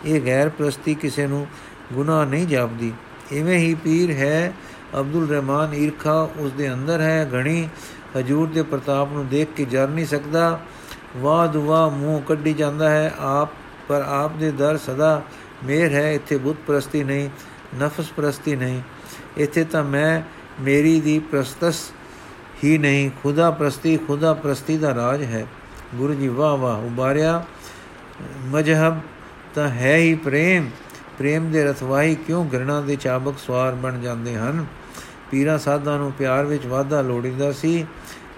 [0.04, 1.46] ਇਹ ਗੈਰ ਪ੍ਰਸਤੀ ਕਿਸੇ ਨੂੰ
[1.92, 2.92] ਗੁਨਾਹ ਨਹੀਂ ਜਾਪਦੀ।
[3.36, 4.52] ਐਵੇਂ ਹੀ ਪੀਰ ਹੈ
[5.00, 7.68] ਅਬਦੁਲ ਰਹਿਮਾਨ ਈਰਖਾ ਉਸ ਦੇ ਅੰਦਰ ਹੈ, ਘਣੀ
[8.18, 10.60] ਹਜੂਰ ਦੇ ਪ੍ਰਤਾਪ ਨੂੰ ਦੇਖ ਕੇ ਜਰ ਨਹੀਂ ਸਕਦਾ।
[11.16, 13.48] ਵਾਹ ਦੁਆ, ਮੂੰਹ ਕੱਢੀ ਜਾਂਦਾ ਹੈ। ਆਪ,
[13.88, 15.22] ਪਰ ਆਪ ਦੇ ਦਰ ਸਦਾ
[15.64, 17.28] ਮੇਰ ਹੈ, ਇੱਥੇ ਬੁੱਤ ਪ੍ਰਸਤੀ ਨਹੀਂ,
[17.80, 18.82] ਨਫਸ ਪ੍ਰਸਤੀ ਨਹੀਂ।
[19.36, 20.22] ਇੱਥੇ ਤਾਂ ਮੈਂ,
[20.62, 21.90] ਮੇਰੀ ਦੀ ਪ੍ਰਸਤਸ
[22.64, 25.46] ਹੀ ਨਹੀਂ। ਖੁਦਾ ਪ੍ਰਸਤੀ ਖੁਦਾ ਪ੍ਰਸਤੀ ਦਾ ਰਾਜ ਹੈ।
[25.94, 27.44] ਗੁਰੂ ਜੀ ਵਾਹ ਵਾਹ ਉਬਾਰਿਆ
[28.44, 28.98] ਮਜਹਬ
[29.54, 30.70] ਤਾਂ ਹੈ ਹੀ ਪ੍ਰੇਮ।
[31.18, 34.66] ਪ੍ਰੇਮ ਦੇ ਰਥਵਾਹੀ ਕਿਉਂ ਘਰਣਾ ਦੇ ਚਾਬਕ ਸਵਾਰ ਬਣ ਜਾਂਦੇ ਹਨ?
[35.30, 37.86] ਪੀਰਾਂ ਸਾਧਾਂ ਨੂੰ ਪਿਆਰ ਵਿੱਚ ਵਾਧਾ ਲੋੜੀਂਦਾ ਸੀ।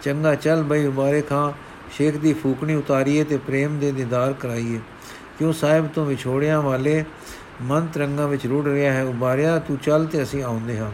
[0.03, 1.53] ਚੰਗਾ ਚੱਲ ਬਈ ਉਬਾਰੇ ਖਾਂ,
[1.92, 4.81] ਸ਼ੇਖ ਦੀ ਫੂਕਣੀ ਉਤਾਰੀਏ ਤੇ ਪ੍ਰੇਮ ਦੇ ਦੀਦਾਰ ਕਰਾਈਏ।
[5.38, 7.05] ਕਿਉਂ ਸਾਹਿਬ ਤੋਂ ਵਿਛੋੜਿਆਂ ਵਾਲੇ
[7.62, 10.92] ਮਨ ਤਰੰਗਾਂ ਵਿੱਚ ਰੁੜ ਰਿਹਾ ਹੈ, ਉਬਾਰਿਆ ਤੂੰ ਚੱਲ ਤੇ ਅਸੀਂ ਆਉਂਦੇ ਹਾਂ।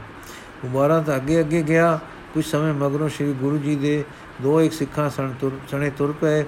[0.65, 1.99] ਉਬਾਰਾ ਤਾਂ ਅੱਗੇ ਅੱਗੇ ਗਿਆ
[2.35, 4.05] ਕੁਝ ਸਮੇਂ ਮਗਰੋਂ ਸ੍ਰੀ ਗੁਰੂ ਜੀ ਦੇ
[4.43, 6.45] ਦੋ ਇੱਕ ਸਿੱਖਾਂ ਸਣ ਤੁਰ, ਸਣੇ ਤੁਰ ਪਏ।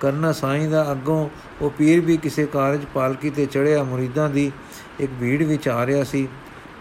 [0.00, 1.28] ਕਰਨਾ ਸਾਈਂ ਦਾ ਅੱਗੋਂ
[1.62, 4.52] ਉਹ ਪੀਰ ਵੀ ਕਿਸੇ ਕਾਰਜ ਪਾਲਕੀ ਤੇ ਚੜਿਆ ਮੁਰੀਦਾਂ ਦੀ
[5.00, 6.28] ਇੱਕ ਭੀੜ ਵਿੱਚ ਆ ਰਿਹਾ ਸੀ।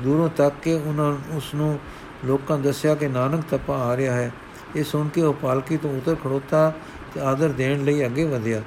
[0.02, 1.80] ਦੂਰੋਂ ਤੱਕ ਕੇ ਉਹਨਾਂ ਉਸ ਨੂੰ
[2.26, 4.32] ਲੋਕਾਂ ਦੱਸਿਆ ਕਿ ਨਾਨਕ ਤਪਾ ਆ ਰਿਹਾ ਹੈ।
[4.76, 6.74] ਇਹ ਸੁਣ ਕੇ ਉਹ ਪਾਲਕੀ ਤੋਂ ਉਤਰ ਖੜੋਤਾ
[7.14, 8.62] ਤੇ ਆਦਰ ਦੇਣ ਲਈ ਅੱਗੇ ਵਧਿਆ।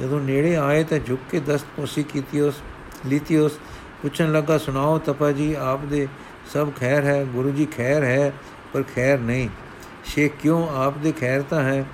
[0.00, 2.54] ਜਦੋਂ ਨੇੜੇ ਆਏ ਤਾਂ ਝੁੱਕ ਕੇ ਦਸਤ ਪੋਸੀ ਕੀਤੀ ਉਸ
[3.06, 3.58] ਲੀਤੀ ਉਸ
[4.02, 6.08] ਪੁੱਛਣ ਲੱਗਾ, ਸੁਣਾਓ ਤਪਾ ਜੀ, ਆਪ ਦੇ
[6.52, 8.32] ਸਭ ਖੈਰ ਹੈ, ਗੁਰੂ ਜੀ ਖੈਰ ਹੈ,
[8.72, 9.48] ਪਰ ਖੈਰ ਨਹੀਂ।
[10.04, 11.84] ਸ਼ੇਖ ਕਿਉਂ ਆਪ ਦੇ ਖੈਰ ਤਾਂ ਹੈ?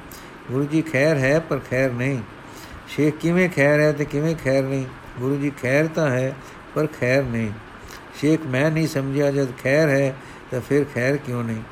[0.53, 2.19] ਗੁਰੂ ਜੀ ਖੈਰ ਹੈ, ਪਰ ਖੈਰ ਨਹੀਂ।
[2.89, 4.85] ਸ਼ੇਖ ਕਿਵੇਂ ਖੈਰ ਹੈ ਤੇ ਕਿਵੇਂ ਖੈਰ ਨਹੀਂ?
[5.19, 6.37] ਗੁਰੂ ਜੀ ਖੈਰ ਤਾਂ ਹੈ,
[6.75, 7.51] ਪਰ ਖੈਰ ਨਹੀਂ।
[8.21, 10.17] ਸ਼ੇਖ ਮੈਂ ਨਹੀਂ ਸਮਝਿਆ ਜਦ ਖੈਰ ਹੈ
[10.51, 11.63] ਤਾਂ ਫਿਰ ਖੈਰ ਕਿਉਂ ਨਹੀਂ?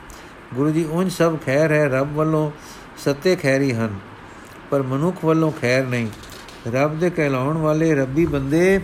[0.54, 2.50] ਗੁਰੂ ਜੀ ਉਨ ਸਭ ਖੈਰ ਹੈ, ਰੱਬ ਵੱਲੋਂ
[2.98, 3.98] ਸੱਤੇ ਖੈਰੀ ਹਨ,
[4.70, 6.08] ਪਰ ਮਨੁੱਖ ਵੱਲੋਂ ਖੈਰ ਨਹੀਂ।
[6.72, 8.80] ਰੱਬ ਦੇ ਕਹਿਲਾਉਣ ਵਾਲੇ ਰੱਬੀ ਬੰਦੇ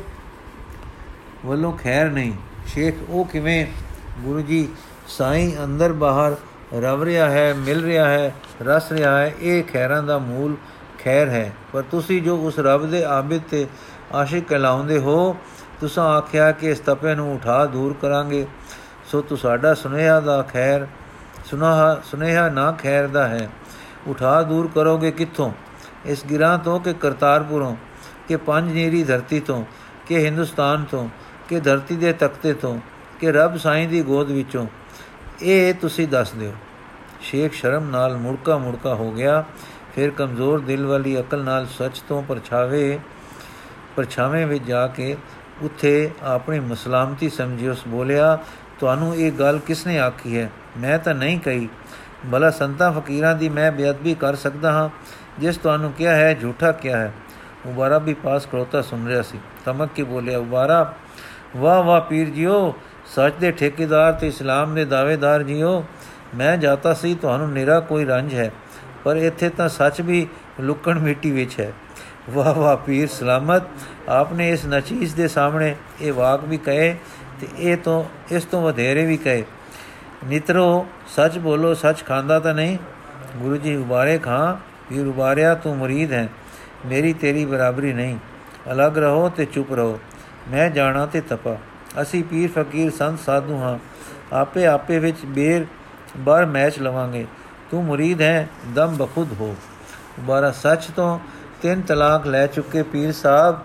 [1.46, 2.32] ਵੱਲੋਂ ਖੈਰ ਨਹੀਂ।
[2.66, 3.66] ਸ਼ੇਖ, ਉਹ ਕਿਵੇਂ?
[4.20, 4.68] ਗੁਰੂ ਜੀ,
[5.08, 6.36] ਸਾਈਂ ਅੰਦਰ ਬਾਹਰ
[6.74, 10.56] ਰਵ ਰਿਹਾ ਹੈ, ਮਿਲ ਰਿਹਾ ਹੈ, ਰਸ ਰਿਹਾ ਹੈ, ਇਹ ਖੈਰਾਂ ਦਾ ਮੂਲ
[11.04, 13.66] ਖੈਰ ਹੈ। ਪਰ ਤੁਸੀਂ ਜੋ ਉਸ ਰੱਬ ਦੇ ਆਬਿਦ ਤੇ
[14.12, 15.36] ਆਸ਼ਿਕ ਕਹਿਲਾਉਂਦੇ ਹੋ,
[15.80, 18.46] ਤੁਸੀਂ ਆਖਿਆ ਕਿ ਇਸ ਤਪੇ ਨੂੰ ਉਠਾ ਦੂਰ ਕਰਾਂਗੇ।
[19.12, 20.86] ਸੋ ਤੂੰ ਸਾਡਾ ਸੁਨੇਹਾ ਦਾ ਖੈਰ,
[21.44, 23.50] ਸੁਨਾਹਾ, ਸੁਨੇਹਾ ਨਾ ਖੈਰ ਦਾ ਹੈ।
[24.06, 25.52] ਉਠਾ ਦੂਰ ਕਰੋਗੇ ਕਿੱਥੋਂ?
[26.04, 27.76] ਇਸ ਗਿਰਾਂ ਤੋਂ ਕਿ ਕਰਤਾਰਪੁਰੋਂ?
[28.28, 29.64] ਕਿ ਪੰਜ ਨੀਰੀ ਧਰਤੀ ਤੋਂ?
[30.06, 31.08] ਕਿ ਹਿੰਦੁਸਤਾਨ ਤੋਂ?
[31.48, 32.80] ਕਿ ਧਰਤੀ ਦੇ ਤਖਤੇ ਤੋਂ?
[33.20, 34.66] ਕਿ ਰੱਬ ਸਾਈਂ ਦੀ ਗੋਦ ਵਿੱਚੋਂ?
[35.42, 36.52] ਇਹ ਤੁਸੀਂ ਦੱਸ ਦਿਓ।
[37.20, 39.44] ਸ਼ੇਖ ਸ਼ਰਮ ਨਾਲ ਮੁੜਕਾ ਮੁੜਕਾ ਹੋ ਗਿਆ।
[39.94, 43.00] ਫਿਰ ਕਮਜ਼ੋਰ ਦਿਲ ਵਾਲੀ ਅਕਲ ਨਾਲ ਸੱਚ ਤੋਂ ਪਰਛਾਵੇ,
[43.96, 45.16] ਪਰਛਾਵੇਂ ਵਿੱਚ ਜਾ ਕੇ
[45.62, 48.38] ਉੱਥੇ ਆਪਣੀ ਮਸਲਾਮਤੀ ਸਮਝੀ, ਉਸ ਬੋਲਿਆ
[48.80, 50.50] ਤੁਹਾਨੂੰ ਇਹ ਗੱਲ ਕਿਸਨੇ ਆਖੀ ਹੈ?
[50.76, 51.68] ਮੈਂ ਤਾਂ ਨਹੀਂ ਕਹੀ।
[52.26, 54.88] ਬਲਾ ਸੰਤਾਂ ਫਕੀਰਾਂ ਦੀ ਮੈਂ ਬੇਅਦਬੀ ਕਰ ਸਕਦਾ ਹਾਂ,
[55.38, 57.12] ਜਿਸ ਤੁਹਾਨੂੰ ਕਿਹਾ ਹੈ, ਝੂਠਾ ਕਿਹਾ ਹੈ।
[57.66, 60.94] ਉਬਾਰਾ ਵੀ ਪਾਸ ਖੜੋਤਾ ਸੁਣ ਰਿਹਾ ਸੀ। ਤਮਕ ਕੇ ਬੋਲਿਆ ਉਬਾਰਾ
[61.56, 62.74] ਵਾਹ ਵਾਹ ਪੀਰ ਜੀਓ,
[63.06, 65.84] ਸੱਚ ਦੇ ਠੇਕੇਦਾਰ ਤੇ ਇਸਲਾਮ ਦੇ ਦਾਅਵੇਦਾਰ ਜੀਓ।
[66.34, 68.50] ਮੈਂ ਜਾਤਾ ਸੀ, ਤੁਹਾਨੂੰ ਨਿਰਾ ਕੋਈ ਰੰਜ ਹੈ,
[69.04, 70.26] ਪਰ ਇੱਥੇ ਤਾਂ ਸੱਚ ਵੀ
[70.60, 71.72] ਲੁਕਣ ਮਿੱਟੀ ਵਿੱਚ ਹੈ।
[72.30, 73.62] ਵਾਹ ਵਾਹ ਪੀਰ, ਸਲਾਮਤ,
[74.08, 76.96] ਆਪਨੇ ਇਸ ਨਚੀਸ ਦੇ ਸਾਹਮਣੇ ਇਹ ਵਾਕ ਵੀ ਕਹੇ
[77.40, 79.44] ਤੇ ਇਹ ਤੋਂ, ਇਸ ਤੋਂ ਵਧੇਰੇ ਵੀ ਕਹੇ।
[80.24, 82.78] ਨਿਤਰੋ, ਸੱਚ ਬੋਲੋ, ਸੱਚ ਖਾਂਦਾ ਤਾਂ ਨਹੀਂ।
[83.36, 84.56] ਗੁਰੂ ਜੀ, ਉਬਾਰੇ ਖਾਂ
[84.88, 86.28] ਪੀਰ ਉਬਾਰਿਆ, ਤੂੰ ਮੁਰੀਦ ਹੈ।
[86.86, 88.18] ਮੇਰੀ ਤੇਰੀ ਬਰਾਬਰੀ ਨਹੀਂ।
[88.72, 90.00] ਅਲੱਗ ਰਹੋ ਤੇ ਚੁੱਪ ਰਹੋ।
[90.50, 91.56] ਮੈਂ ਜਾਣਾ ਤੇ ਤਪਾ।
[92.02, 93.78] ਅਸੀਂ ਪੀਰ, ਫਕੀਰ, ਸੰਤ, ਸਾਧੂ ਹਾਂ।
[94.32, 95.66] ਆਪੇ ਆਪੇ ਵਿੱਚ ਬੇਰ
[96.16, 97.26] ਬਾਰ ਮੈਚ ਲਵਾਂਗੇ।
[97.70, 99.56] ਤੂੰ ਮੁਰੀਦ ਹੈ, ਦਮ ਬਖੁਦ ਹੋ।
[100.20, 101.18] ਦੁਬਾਰਾ ਸੱਚ ਤੋਂ
[101.62, 103.58] ਤਿੰਨ ਤਲਾਕ ਲੈ ਚੁੱਕੇ ਪੀਰ ਸਾਹਿਬ।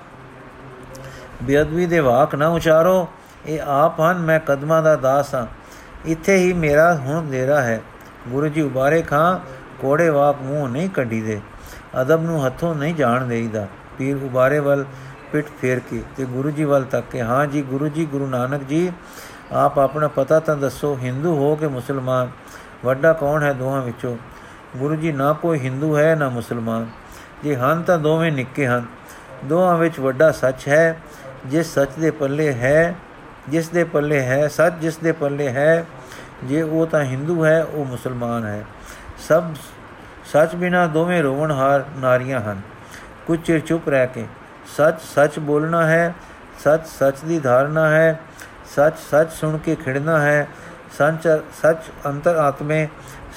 [1.43, 3.07] ਬੇਅਦਬੀ ਦੇ ਵਾਕ ਨਾ ਉਚਾਰੋ।
[3.47, 5.47] ਇਹ ਆਪ ਹਨ, ਮੈਂ ਕਦਮਾਂ ਦਾ ਦਾਸ ਹਾਂ।
[6.05, 7.81] ਇੱਥੇ ਹੀ ਮੇਰਾ ਹੁਣ ਦੇਰਾ ਹੈ।
[8.27, 9.39] ਗੁਰੂ ਜੀ ਉਬਾਰੇ ਖਾਂ,
[9.79, 11.41] ਕੋੜੇ ਵਾਕ ਮੂੰਹ ਨਹੀਂ ਕੱਢੀ ਦੇ
[12.01, 14.86] ਅਦਬ ਨੂੰ ਹੱਥੋਂ ਨਹੀਂ ਜਾਣ ਦੇਈਦਾ। ਪੀਰ ਉਬਾਰੇ ਵੱਲ
[15.31, 18.63] ਪਿੱਠ ਫੇਰ ਕੇ ਤੇ ਗੁਰੂ ਜੀ ਵੱਲ ਤੱਕ ਕੇ, ਹਾਂ ਜੀ, ਗੁਰੂ ਜੀ, ਗੁਰੂ ਨਾਨਕ
[18.63, 18.91] ਜੀ,
[19.51, 22.27] ਆਪ ਆਪਣਾ ਪਤਾ ਤਾਂ ਦੱਸੋ, ਹਿੰਦੂ ਹੋ ਕੇ ਮੁਸਲਮਾਨ?
[22.86, 24.17] ਵੱਡਾ ਕੌਣ ਹੈ ਦੋਹਾਂ ਵਿੱਚੋਂ?
[24.77, 26.88] ਗੁਰੂ ਜੀ, ਨਾ ਕੋਈ ਹਿੰਦੂ ਹੈ, ਨਾ ਮੁਸਲਮਾਨ।
[27.43, 28.86] ਜੇ ਹਨ ਤਾਂ ਦੋਵੇਂ ਨਿੱਕੇ ਹਨ।
[29.43, 31.01] ਦੋਹਾਂ ਵਿੱਚ ਵੱਡਾ ਸੱਚ ਹੈ।
[31.45, 32.95] ਜਿਸ ਸੱਚ ਦੇ ਪੱਲੇ ਹੈ
[33.49, 35.86] ਜਿਸ ਦੇ ਪੱਲੇ ਹੈ ਸੱਚ, ਜਿਸ ਦੇ ਪੱਲੇ ਹੈ
[36.43, 38.63] ਜੇ ਉਹ ਤਾਂ ਹਿੰਦੂ ਹੈ, ਉਹ ਮੁਸਲਮਾਨ ਹੈ।
[39.27, 39.43] ਸਭ
[40.25, 42.62] ਸੱਚ ਬਿਨਾ ਦੋਵੇਂ ਰੋਵਣਹਾਰ ਨਾਰੀਆਂ ਹਨ।
[43.27, 44.25] ਕੁਝ ਚਿਰ ਚੁੱਪ ਰਹਿ ਕੇ,
[44.77, 46.13] ਸੱਚ ਸੱਚ ਬੋਲਣਾ ਹੈ,
[46.63, 48.19] ਸੱਚ ਸੱਚ ਦੀ ਧਾਰਨਾ ਹੈ,
[48.75, 50.47] ਸੱਚ ਸੱਚ ਸੁਣ ਕੇ ਖਿੜਨਾ ਹੈ,
[50.97, 51.27] ਸੱਚ
[51.62, 52.88] ਸੱਚ ਅੰਤਰ ਆਤਮੇ,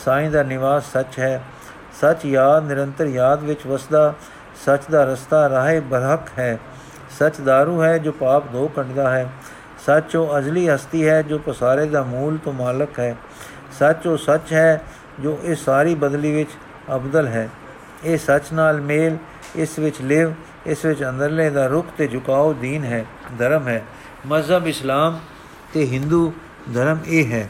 [0.04, 1.42] ਸਾਈਂ ਦਾ ਨਿਵਾਸ ਸੱਚ ਹੈ।
[2.00, 4.14] ਸੱਚ ਯਾਦ ਨਿਰੰਤਰ ਯਾਦ ਵਿੱਚ ਵਸਦਾ,
[4.64, 6.58] ਸੱਚ ਦਾ ਰਸਤਾ ਰਾਹੇ ਬਰਹਕ ਹੈ।
[7.18, 9.28] ਸੱਚ दारू ਹੈ ਜੋ ਪਾਪ ਧੋ ਕੱਢਦਾ ਹੈ।
[9.88, 13.16] ਸੱਚ ਉਹ ਅਜ਼ਲੀ ਹਸਤੀ ਹੈ, ਜੋ ਪਸਾਰੇ ਦਾ ਮੂਲ ਤੋਂ ਮਾਲਕ ਹੈ।
[13.78, 14.82] ਸੱਚ ਉਹ ਸੱਚ ਹੈ,
[15.20, 16.50] ਜੋ ਇਹ ਸਾਰੀ ਬਦਲੀ ਵਿੱਚ
[16.94, 17.50] ਅਬਦਲ ਹੈ।
[18.04, 19.16] ਇਹ ਸੱਚ ਨਾਲ ਮੇਲ,
[19.56, 20.32] ਇਸ ਵਿੱਚ ਲਿਵ,
[20.66, 23.04] ਇਸ ਵਿੱਚ ਅੰਦਰਲੇ ਦਾ ਰੁਖ ਤੇ ਝੁਕਾਓ ਦੀਨ ਹੈ,
[23.38, 23.84] ਧਰਮ ਹੈ।
[24.26, 25.18] ਮਜ਼ਹਬ ਇਸਲਾਮ
[25.74, 26.32] ਤੇ ਹਿੰਦੂ
[26.74, 27.48] ਧਰਮ ਇਹ ਹੈ।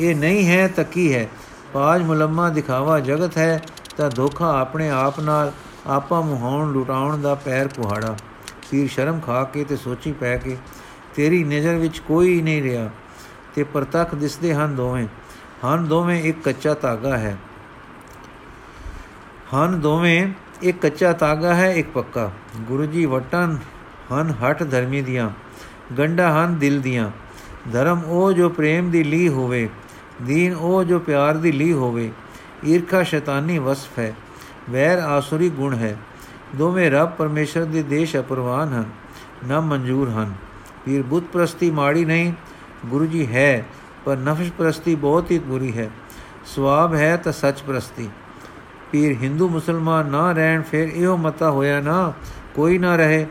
[0.00, 1.26] ਇਹ ਨਹੀਂ ਹੈ ਤਾਂ ਕੀ ਹੈ?
[1.72, 3.62] ਪਾਜ ਮੁਲਮਾ ਦਿਖਾਵਾ ਜਗਤ ਹੈ,
[3.96, 5.52] ਤਾਂ ਧੋਖਾ ਆਪਣੇ ਆਪ ਨਾਲ
[5.86, 8.16] ਆਪਾ ਮੁਹਾਉਣ, ਲੁਟਾਉਣ ਦਾ ਪੈਰ ਕੁਹਾੜਾ
[8.70, 10.56] ਪੀਰ ਸ਼ਰਮ ਖਾ ਕੇ ਤੇ ਸੋਚੀ ਪੈ ਕੇ
[11.14, 12.90] ਤੇਰੀ ਨਜ਼ਰ ਵਿੱਚ ਕੋਈ ਨਹੀਂ ਰਿਹਾ
[13.54, 15.06] ਤੇ ਪ੍ਰਤੱਖ ਦਿਸਦੇ ਹਨ ਦੋਵੇਂ।
[15.66, 17.36] ਹਨ ਦੋਵੇਂ ਇੱਕ ਕੱਚਾ ਧਾਗਾ ਹੈ।
[19.54, 23.58] ਹਨ ਦੋਵੇਂ ਇੱਕ ਕੱਚਾ ਧਾਗਾ ਹੈ, ਇੱਕ ਪੱਕਾ। ਗੁਰੂ ਜੀ ਵਟਨ
[24.12, 25.30] ਹਨ ਹਟ ਧਰਮੀ ਦੀਆਂ
[25.98, 27.10] ਗੰਡਾ ਹਨ ਦਿਲ ਦੀਆਂ।
[27.72, 29.68] ਧਰਮ ਉਹ ਜੋ ਪ੍ਰੇਮ ਦੀ ਲੀ ਹੋਵੇ,
[30.22, 32.12] ਦੀਨ ਉਹ ਜੋ ਪਿਆਰ ਦੀ ਲੀ ਹੋਵੇ,
[32.66, 34.14] ਈਰਖਾ ਸ਼ੈਤਾਨੀ ਵਸਫ ਹੈ,
[34.70, 35.96] ਵੈਰ ਆਸੁਰੀ ਗੁਣ ਹੈ।
[36.56, 38.84] ਦੋਵੇਂ ਰੱਬ ਪਰਮੇਸ਼ਰ ਦੇ ਦੇਸ਼ ਅਪਰਵਾਨ ਹਨ,
[39.48, 40.34] ਨਾ ਮਨਜ਼ੂਰ ਹਨ।
[40.84, 42.32] ਪੀਰ ਬੁੱਤ ਪ੍ਰਸਤੀ ਮਾੜੀ ਨਹੀਂ,
[42.86, 43.64] ਗੁਰੂ ਜੀ ਹੈ,
[44.04, 45.90] ਪਰ ਨਫਸ ਪ੍ਰਸਤੀ ਬਹੁਤ ਹੀ ਬੁਰੀ ਹੈ।
[46.46, 48.08] ਸਵਾਬ ਹੈ ਤਾਂ ਸੱਚ ਪ੍ਰਸਤੀ।
[48.92, 52.12] ਪੀਰ ਹਿੰਦੂ ਮੁਸਲਮਾਨ ਨਾ ਰਹਿਣ, ਫਿਰ ਇਹੋ ਮਤਾ ਹੋਇਆ ਨਾ,
[52.54, 53.26] ਕੋਈ ਨਾ ਰਹੇ।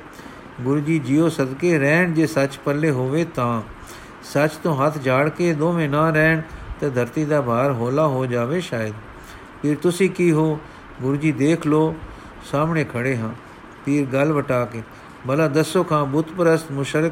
[0.62, 3.62] ਗੁਰੂ ਜੀ ਜਿਉ ਸਦਕੇ ਰਹਿਣ, ਜੇ ਸੱਚ ਪੱਲੇ ਹੋਵੇ ਤਾਂ।
[4.24, 6.42] ਸੱਚ ਤੋਂ ਹੱਥ ਝਾੜ ਕੇ ਦੋਵੇਂ ਨਾ ਰਹਿਣ,
[6.80, 8.94] ਤੇ ਧਰਤੀ ਦਾ ਭਾਰ ਹੋਲਾ ਹੋ ਜਾਵੇ ਸ਼ਾਇਦ।
[9.62, 10.60] ਪੀਰ ਤੁਸੀਂ ਕੀ ਹੋ?
[11.02, 11.96] ਗੁਰੂ ਜੀ ਦੇਖ ਲੋ
[12.52, 13.30] ਸਾਹਮਣੇ ਖੜੇ ਹਾਂ।
[13.86, 14.84] ਪੀਰ ਗੱਲ ਵਟਾ ਕੇ,
[15.28, 17.12] ਭਲਾ ਦੱਸੋ ਖਾਂ ਬੁੱਤ ਪ੍ਰਸਤ ਮੁਸ਼ਰਕ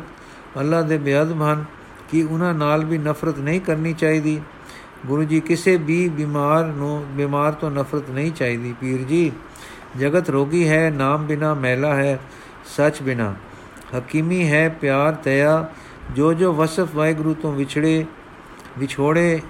[0.59, 1.65] ਅੱਲਾ ਦੇ ਬੇਅਦਬ ਹਨ
[2.09, 4.41] ਕਿ ਉਹਨਾਂ ਨਾਲ ਵੀ ਨਫ਼ਰਤ ਨਹੀਂ ਕਰਨੀ ਚਾਹੀਦੀ।
[5.05, 9.31] ਗੁਰੂ ਜੀ, ਕਿਸੇ ਵੀ ਬਿਮਾਰ ਨੂੰ ਬਿਮਾਰ ਤੋਂ ਨਫ਼ਰਤ ਨਹੀਂ ਚਾਹੀਦੀ। ਪੀਰ ਜੀ,
[9.99, 12.19] ਜਗਤ ਰੋਗੀ ਹੈ, ਨਾਮ ਬਿਨਾ ਮੈਲਾ ਹੈ,
[12.77, 13.35] ਸੱਚ ਬਿਨਾ।
[13.97, 15.69] ਹਕੀਮੀ ਹੈ, ਪਿਆਰ, ਦਇਆ,
[16.15, 18.05] ਜੋ ਜੋ ਵਸਫ ਵਾਹਿਗੁਰੂ ਤੋਂ ਵਿਛੜੇ,
[18.79, 19.41] ਵਿਛੋੜੇ,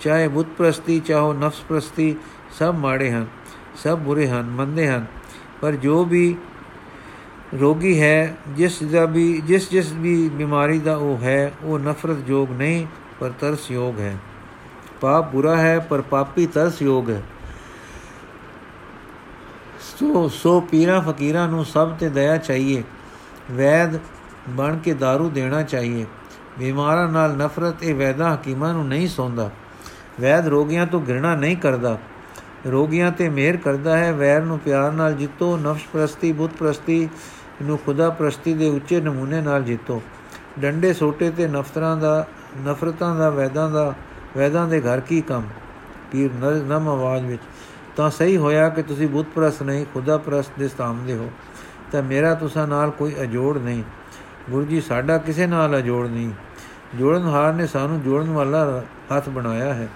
[0.00, 2.16] ਚਾਹੇ ਬੁੱਤ ਪ੍ਰਸਤੀ, ਚਾਹੋ ਨਫਸ ਪ੍ਰਸਤੀ,
[2.58, 3.26] ਸਭ ਮਾੜੇ ਹਨ,
[3.76, 5.06] ਸਭ ਬੁਰੇ ਹਨ ਮੰਦੇ ਹਨ।
[5.60, 6.36] ਪਰ ਜੋ ਵੀ
[7.60, 12.50] ਰੋਗੀ ਹੈ, ਜਿਸ ਦਾ ਵੀ, ਜਿਸ ਜਿਸ ਵੀ ਬਿਮਾਰੀ ਦਾ ਉਹ ਹੈ, ਉਹ ਨਫ਼ਰਤ ਯੋਗ
[12.50, 12.86] ਨਹੀਂ,
[13.20, 14.16] ਪਰ ਤਰਸ ਯੋਗ ਹੈ।
[15.00, 17.22] ਪਾਪ ਬੁਰਾ ਹੈ, ਪਰ ਪਾਪੀ ਤਰਸ ਯੋਗ ਹੈ।
[19.80, 22.82] ਸੋ ਸੋ ਪੀਰਾਂ ਫਕੀਰਾਂ ਨੂੰ ਸਭ ਤੇ ਦਇਆ ਚਾਹੀਏ।
[23.50, 23.98] ਵੈਦ
[24.48, 26.06] ਬਣ ਕੇ दारू ਦੇਣਾ ਚਾਹੀਏ।
[26.58, 29.50] ਬਿਮਾਰਾਂ ਨਾਲ ਨਫ਼ਰਤ ਇਹ ਵੈਦਾ ਹਕੀਮਾਂ ਨੂੰ ਨਹੀਂ ਸੌਂਦਾ।
[30.20, 31.98] ਵੈਦ ਰੋਗੀਆਂ ਤੋਂ ਘਿਰਣਾ ਨਹੀਂ ਕਰਦਾ।
[32.70, 37.08] ਰੋਗੀਆਂ ਤੇ ਮਿਹਰ ਕਰਦਾ ਹੈ। ਵੈਰ ਨੂੰ ਪਿਆਰ ਨਾਲ ਜਿੱਤੋ, ਨਫਸ ਪ੍ਰਸਤੀ ਬੁੱਤ ਪ੍ਰਸਤੀ
[37.62, 40.02] ਨੂੰ ਖੁਦਾ ਪ੍ਰਸਤੀ ਦੇ ਉੱਚੇ ਨਮੂਨੇ ਨਾਲ ਜਿੱਤੋ।
[40.58, 42.26] ਡੰਡੇ ਸੋਟੇ ਤੇ ਨਫ਼ਰਤਾਂ ਦਾ
[42.66, 43.94] ਨਫ਼ਰਤਾਂ ਦਾ, ਵੈਦਾਂ ਦਾ,
[44.36, 45.42] ਵੈਦਾਂ ਦੇ ਘਰ ਕੀ ਕੰਮ?
[46.12, 47.42] ਪੀਰ ਨਰਮ ਆਵਾਜ਼ ਵਿੱਚ,
[47.96, 51.30] ਤਾਂ ਸਹੀ ਹੋਇਆ ਕਿ ਤੁਸੀਂ ਬੁੱਤ ਪ੍ਰਸਤ ਨਹੀਂ, ਖੁਦਾ ਪ੍ਰਸਤ ਦੇ ਸਾਹਮਣੇ ਹੋ।
[51.92, 53.82] ਤਾਂ ਮੇਰਾ ਤੁਸਾਂ ਨਾਲ ਕੋਈ ਅਜੋੜ ਨਹੀਂ।
[54.50, 56.30] ਗੁਰੂ ਜੀ, ਸਾਡਾ ਕਿਸੇ ਨਾਲ ਅਜੋੜ ਨਹੀਂ।
[56.94, 58.82] ਜੋੜਨ ਹਾਰ ਨੇ ਸਾਨੂੰ ਜੋੜਨ ਵਾਲਾ
[59.16, 59.88] ਹੱਥ ਬਣਾਇਆ ਹੈ।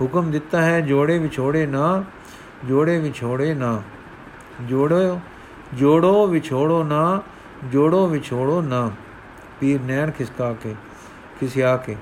[0.00, 2.04] ਹੁਕਮ ਦਿੱਤਾ ਹੈ, ਜੋੜੇ ਵਿਛੋੜੇ ਨਾ,
[2.64, 3.82] ਜੋੜੇ ਵਿਛੋੜੇ ਨਾ।
[4.60, 5.20] ਜੋੜੋ
[5.74, 7.22] ਜੋੜੋ ਵਿਛੋੜੋ ਨਾ,
[7.64, 8.90] ਜੋੜੋ ਵਿਛੋੜੋ ਨਾ।
[9.60, 10.74] ਪੀਰ ਨੈਣ ਖਿਸਕਾ ਕੇ,
[11.40, 11.96] ਖਿਸਿਆ ਕੇ,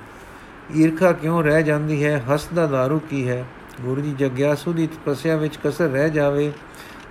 [0.76, 2.22] ਈਰਖਾ ਕਿਉਂ ਰਹਿ ਜਾਂਦੀ ਹੈ?
[2.34, 3.44] ਹਸਦਾ दारू ਕੀ ਹੈ?
[3.80, 6.52] ਗੁਰੂ ਜੀ ਜਗਿਆਸੂ ਦੀ ਤਪੱਸਿਆ ਵਿੱਚ ਕਸਰ ਰਹਿ ਜਾਵੇ,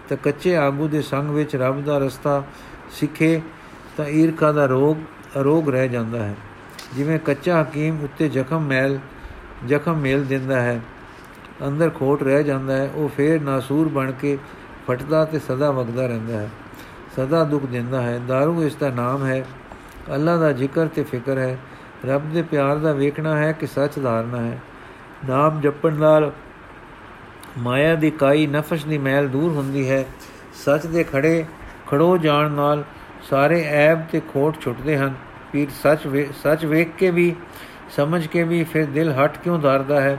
[0.10, 2.44] ਤੇ ਕੱਚੇ ਆਗੂ ਦੇ ਸੰਗ ਵਿੱਚ ਰੱਬ ਦਾ ਰਸਤਾ
[2.92, 3.42] ਸਿੱਖੇ,
[3.98, 4.98] ਤਾਂ ਈਰਖਾ ਦਾ ਰੋਗ,
[5.40, 6.36] ਅਰੋਗ ਰਹਿ ਜਾਂਦਾ ਹੈ।
[6.96, 9.00] ਜਿਵੇਂ ਕੱਚਾ ਹਕੀਮ ਉੱਤੇ ਜ਼ਖਮ ਮੈਲ,
[9.66, 10.80] ਜ਼ਖਮ ਮੇਲ ਦਿੰਦਾ ਹੈ,
[11.68, 14.38] ਅੰਦਰ ਖੋਟ ਰਹਿ ਜਾਂਦਾ ਹੈ, ਉਹ ਫੇਰ ਨਾਸੂਰ ਬਣ ਕੇ
[14.92, 16.50] ਫਟਦਾ ਤੇ ਸਦਾ ਵਗਦਾ ਰਹਿੰਦਾ ਹੈ।
[17.16, 19.46] ਸਦਾ ਦੁੱਖ ਦਿੰਦਾ ਹੈ। दारू ਇਸ ਦਾ ਨਾਮ ਹੈ।
[20.16, 21.58] ਅੱਲਾ ਦਾ ਜ਼ਿਕਰ ਤੇ ਫਿਕਰ ਹੈ।
[22.06, 24.62] ਰੱਬ ਦੇ ਪਿਆਰ ਦਾ ਵੇਖਣਾ ਹੈ ਕਿ ਸੱਚ ਧਾਰਨਾ ਹੈ।
[25.30, 26.32] ਨਾਮ ਜਪਣ ਨਾਲ
[27.58, 30.06] ਮਾਇਆ ਦੀ ਕਾਈ ਨਫਸ ਦੀ ਮੈਲ ਦੂਰ ਹੁੰਦੀ ਹੈ।
[30.66, 31.46] ਸੱਚ ਦੇ ਖੜੇ
[31.88, 32.84] ਖੜੋ ਜਾਣ ਨਾਲ
[33.30, 35.14] ਸਾਰੇ ਐਬ ਤੇ ਖੋਟ ਛੁੱਟਦੇ ਹਨ।
[35.52, 37.36] ਪੀਰ ਸੱਚ ਸੱਚ ਵੇਖ ਕੇ ਵੀ,
[37.96, 40.18] ਸਮਝ ਕੇ ਵੀ ਫਿਰ ਦਿਲ ਹਟ ਕਿਉਂ ਧਾਰਦਾ ਹੈ?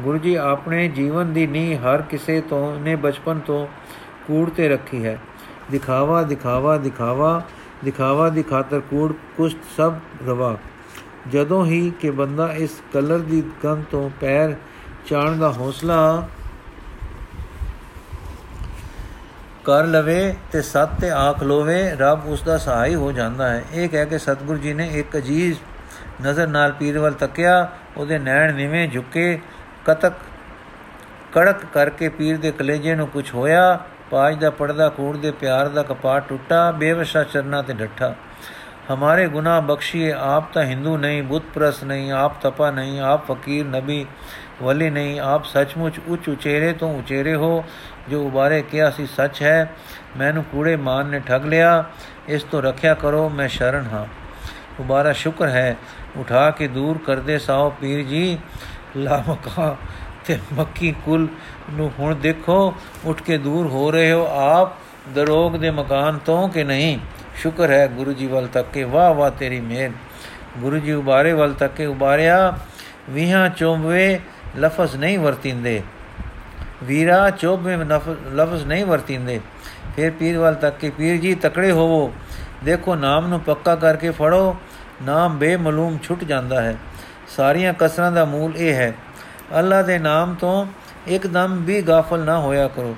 [0.00, 3.66] ਗੁਰੂ ਜੀ, ਆਪਣੇ ਜੀਵਨ ਦੀ ਨੀਂਹ ਹਰ ਕਿਸੇ ਤੋਂ, ਨੇ ਬਚਪਨ ਤੋਂ
[4.26, 5.18] ਕੂੜ ਤੇ ਰੱਖੀ ਹੈ।
[5.70, 7.42] ਦਿਖਾਵਾ ਦਿਖਾਵਾ ਦਿਖਾਵਾ
[7.84, 9.94] ਦਿਖਾਵਾ ਦੀ ਖਾਤਰ ਕੂੜ ਕੁਸ਼ਤ ਸਭ
[10.26, 10.56] ਰਵਾ।
[11.32, 14.54] ਜਦੋਂ ਹੀ ਕਿ ਬੰਦਾ ਇਸ ਕਲਰ ਦੀ ਗੰਧ ਤੋਂ ਪੈਰ
[15.06, 16.28] ਚਾਣ ਦਾ ਹੌਸਲਾ
[19.64, 23.88] ਕਰ ਲਵੇ ਤੇ ਸੱਤ ਤੇ ਆਖ ਲੋਵੇ, ਰੱਬ ਉਸ ਦਾ ਸਹਾਈ ਹੋ ਜਾਂਦਾ ਹੈ। ਇਹ
[23.88, 25.58] ਕਹਿ ਕੇ ਸਤਿਗੁਰੂ ਜੀ ਨੇ ਇੱਕ ਅਜੀਜ਼
[26.26, 29.40] ਨਜ਼ਰ ਨਾਲ ਪੀਰ ਵੱਲ ਤੱਕਿਆ। ਉਹਦੇ ਨੈਣ ਨਿਵੇਂ ਝੁਕੇ,
[29.84, 30.12] ਕਤਕ,
[31.32, 33.80] ਕੜਕ ਕਰਕੇ ਪੀਰ ਦੇ ਕਲੇਜੇ ਨੂੰ ਕੁਝ ਹੋਇਆ।
[34.12, 38.14] ਪਾਜ ਦਾ ਪਰਦਾ ਕੂੜ ਦੇ ਪਿਆਰ ਦਾ ਕਪਾਟ ਟੁੱਟਾ, ਬੇਵਸਾ ਚਰਨਾ ਤੇ ਡੱਠਾ।
[38.92, 43.66] ਹਮਾਰੇ ਗੁਨਾਹ ਬਖਸ਼ੀਏ, ਆਪ ਤਾਂ ਹਿੰਦੂ ਨਹੀਂ ਬੁੱਤ ਪ੍ਰਸ ਨਹੀਂ, ਆਪ ਤਪਾ ਨਹੀਂ, ਆਪ ਫਕੀਰ
[43.66, 44.06] ਨਬੀ
[44.62, 47.64] ਵਲੀ ਨਹੀਂ, ਆਪ ਸੱਚਮੁੱਚ ਉੱਚ ਉਚੇਰੇ ਤੋਂ ਉਚੇਰੇ ਹੋ,
[48.10, 49.72] ਜੋ ਉਬਾਰੇ ਕਿਹਾ ਸੀ ਸੱਚ ਹੈ,
[50.16, 51.84] ਮੈਨੂੰ ਕੂੜੇ ਮਾਨ ਨੇ ਠੱਗ ਲਿਆ,
[52.28, 54.06] ਇਸ ਤੋਂ ਰੱਖਿਆ ਕਰੋ, ਮੈਂ ਸ਼ਰਨ ਹਾਂ।
[54.80, 55.76] ਉਬਾਰਾ ਸ਼ੁਕਰ ਹੈ,
[56.16, 58.38] ਉਠਾ ਕੇ ਦੂਰ ਕਰਦੇ ਸਾਓ ਪੀਰ ਜੀ,
[58.96, 59.76] ਲਾਮਕਾ
[60.26, 61.28] ਤੇ ਮੱਕੀ ਕੁਲ
[61.70, 64.72] ਨੂੰ ਹੁਣ ਦੇਖੋ, ਉੱਠ ਕੇ ਦੂਰ ਹੋ ਰਹੇ ਹੋ ਆਪ,
[65.14, 66.98] ਦਰੋਗ ਦੇ ਮਕਾਨ ਤੋਂ ਕਿ ਨਹੀਂ?
[67.36, 69.90] ਸ਼ੁਕਰ ਹੈ ਗੁਰੂ ਜੀ ਵੱਲ ਤੱਕ ਕੇ, ਵਾਹ ਵਾਹ ਤੇਰੀ ਮਿਹਰ।
[70.58, 72.58] ਗੁਰੂ ਜੀ ਉਬਾਰੇ ਵੱਲ ਤੱਕ ਕੇ ਉਬਾਰਿਆ,
[73.10, 74.20] ਵੀਹਾਂ ਚੋਂਬਵੇ
[74.58, 75.82] ਲਫ਼ਜ਼ ਨਹੀਂ ਵਰਤਿੰਦੇ।
[76.84, 77.76] ਵੀਰਾ ਚੋਬੇ
[78.34, 79.40] ਲਫ਼ਜ਼ ਨਹੀਂ ਵਰਤਿੰਦੇ।
[79.96, 82.12] ਫਿਰ ਪੀਰ ਵੱਲ ਤੱਕ ਕੇ, ਪੀਰ ਜੀ ਤਕੜੇ ਹੋਵੋ।
[82.64, 84.56] ਦੇਖੋ ਨਾਮ ਨੂੰ ਪੱਕਾ ਕਰਕੇ ਫੜੋ,
[85.02, 86.76] ਨਾਮ ਬੇਮਲੂਮ ਛੁੱਟ ਜਾਂਦਾ ਹੈ।
[87.36, 88.94] ਸਾਰੀਆਂ ਕਸਰਾਂ ਦਾ ਮੂਲ ਇਹ ਹੈ
[89.58, 90.66] ਅੱਲਾ ਦੇ ਨਾਮ ਤੋਂ
[91.06, 92.96] ਇੱਕਦਮ ਵੀ ਗਾਫਲ ਨਾ ਹੋਇਆ ਕਰੋ।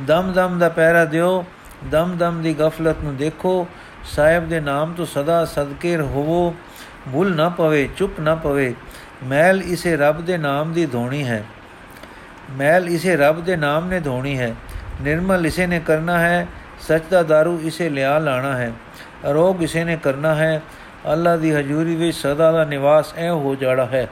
[0.00, 1.44] ਦਮ ਦਮ ਦਾ ਪਹਿਰਾ ਦਿਓ,
[1.84, 3.68] ਦਮ ਦਮ ਦੀ ਗਫਲਤ ਨੂੰ ਦੇਖੋ,
[4.04, 6.54] ਸਾਹਿਬ ਦੇ ਨਾਮ ਤੋਂ ਸਦਾ ਸਦਕੇ ਹੋਵੋ
[7.12, 8.74] ਭੁੱਲ ਨਾ ਪਵੇ, ਚੁੱਪ ਨਾ ਪਵੇ।
[9.24, 11.44] ਮੈਲ ਇਸੇ ਰੱਬ ਦੇ ਨਾਮ ਦੀ ਧੋਣੀ ਹੈ।
[12.50, 14.54] ਮੈਲ ਇਸੇ ਰੱਬ ਦੇ ਨਾਮ ਨੇ ਧੋਣੀ ਹੈ।
[15.02, 16.46] ਨਿਰਮਲ ਇਸੇ ਨੇ ਕਰਨਾ ਹੈ,
[16.80, 18.72] ਸੱਚ ਦਾ दारू ਇਸੇ ਲਿਆ ਲਾਣਾ ਹੈ।
[19.30, 20.62] ਅਰੋਗ ਇਸੇ ਨੇ ਕਰਨਾ ਹੈ।
[21.12, 24.08] ਅੱਲਾ ਦੀ ਹਜ਼ੂਰੀ ਵਿੱਚ ਸਦਾ ਦਾ ਨਿਵਾਸ ਐ ਹੋ ਜਾਣਾ ਹੈ।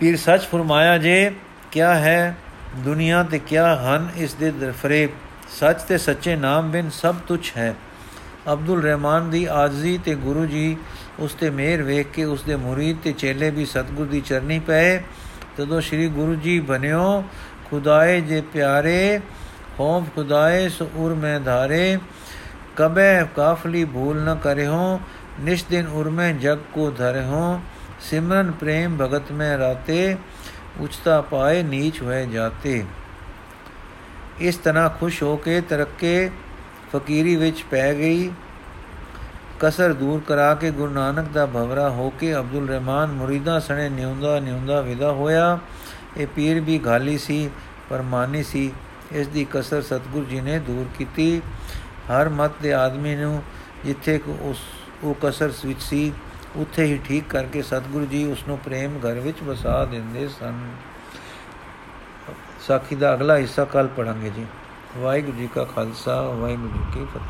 [0.00, 1.30] ਪੀਰ ਸੱਚ ਫਰਮਾਇਆ ਜੇ
[1.72, 2.36] ਕਿਆ ਹੈ
[2.76, 5.10] ਦੁਨੀਆ ਤੇ ਕਿਆ ਹਨ ਇਸ ਦੇ ਫਰੇਬ
[5.60, 7.74] ਸੱਚ ਤੇ ਸੱਚੇ ਨਾਮ ਬਿਨ ਸਭ ਤੁਛ ਹੈ।
[8.52, 10.76] ਅਬਦੁਲ ਰਹਿਮਾਨ ਦੀ ਆਜ਼ੀ ਤੇ ਗੁਰੂ ਜੀ
[11.18, 14.98] ਉਸ ਤੇ ਮਿਹਰ ਵੇਖ ਕੇ ਉਸ ਦੇ ਮੁਰੀਦ ਤੇ ਚੇਲੇ ਵੀ ਸਤਗੁਰ ਦੀ ਚਰਨੀ ਪਏ।
[15.56, 17.24] ਤਦੋਂ ਸ੍ਰੀ ਗੁਰੂ ਜੀ ਬਨਿਓ
[17.70, 19.20] ਖੁਦਾਏ ਜੇ ਪਿਆਰੇ
[19.80, 21.98] ਹੋਮ ਖੁਦਾਏ ਸੁਰ ਮੈਂ ਧਾਰੇ।
[22.76, 25.00] ਕਬੇ ਕਾਫਲੀ ਭੂਲ ਨ ਕਰਿਓ
[25.40, 27.60] ਨਿਸ਼ ਦਿਨ ਉਰ ਮੈਂ ਜਗ ਕੋ ਧਰਿਓ
[28.10, 30.16] ਸਿਮਰਨ ਪ੍ਰੇਮ ਭਗਤ ਮੈਂ ਰਾਤੇ,
[30.80, 32.84] ਉਚਤਾ ਪਾਏ ਨੀਚ ਹੋਏ ਜਾਤੇ।
[34.40, 36.30] ਇਸ ਤਰ੍ਹਾਂ ਖੁਸ਼ ਹੋ ਕੇ ਤਰੱਕੇ
[36.92, 38.30] ਫਕੀਰੀ ਵਿੱਚ ਪੈ ਗਈ।
[39.60, 44.40] ਕਸਰ ਦੂਰ ਕਰਾ ਕੇ ਗੁਰੂ ਨਾਨਕ ਦਾ ਭਵਰਾ ਹੋ ਕੇ ਅਬਦੁਲ ਰਹਿਮਾਨ ਮੁਰੀਦਾ ਸਣੇ ਨਿਉਂਦਾ
[44.40, 45.58] ਨਿਉਂਦਾ ਵਿਦਾ ਹੋਇਆ।
[46.16, 47.50] ਇਹ ਪੀਰ ਵੀ ਗਾਲੀ ਸੀ,
[47.90, 48.72] ਪਰ ਮਾਨੀ ਸੀ।
[49.12, 51.42] ਇਸ ਦੀ ਕਸਰ ਸਤਗੁਰ ਜੀ ਨੇ ਦੂਰ ਕੀਤੀ।
[52.10, 53.42] ਹਰ ਮਤ ਦੇ ਆਦਮੀ ਨੂੰ
[53.84, 54.58] ਜਿੱਥੇ ਉਸ
[55.04, 56.12] ਉਹ ਕਸਰ ਵਿੱਚ ਸੀ
[56.56, 60.70] ਉੱਥੇ ਹੀ ਠੀਕ ਕਰਕੇ ਸਤਿਗੁਰੂ ਜੀ ਉਸ ਨੂੰ ਪ੍ਰੇਮ ਘਰ ਵਿੱਚ ਵਸਾ ਦਿੰਦੇ ਸਨ।
[62.66, 64.46] ਸਾਖੀ ਦਾ ਅਗਲਾ ਹਿੱਸਾ ਕੱਲ ਪੜਾਂਗੇ ਜੀ।
[64.98, 67.20] ਵਾਹਿਗੁਰੂ ਜੀ ਕਾ ਖਾਲਸਾ, ਵਾਹਿਗੁਰੂ ਜੀ ਕੀ ਫਤਿਹ।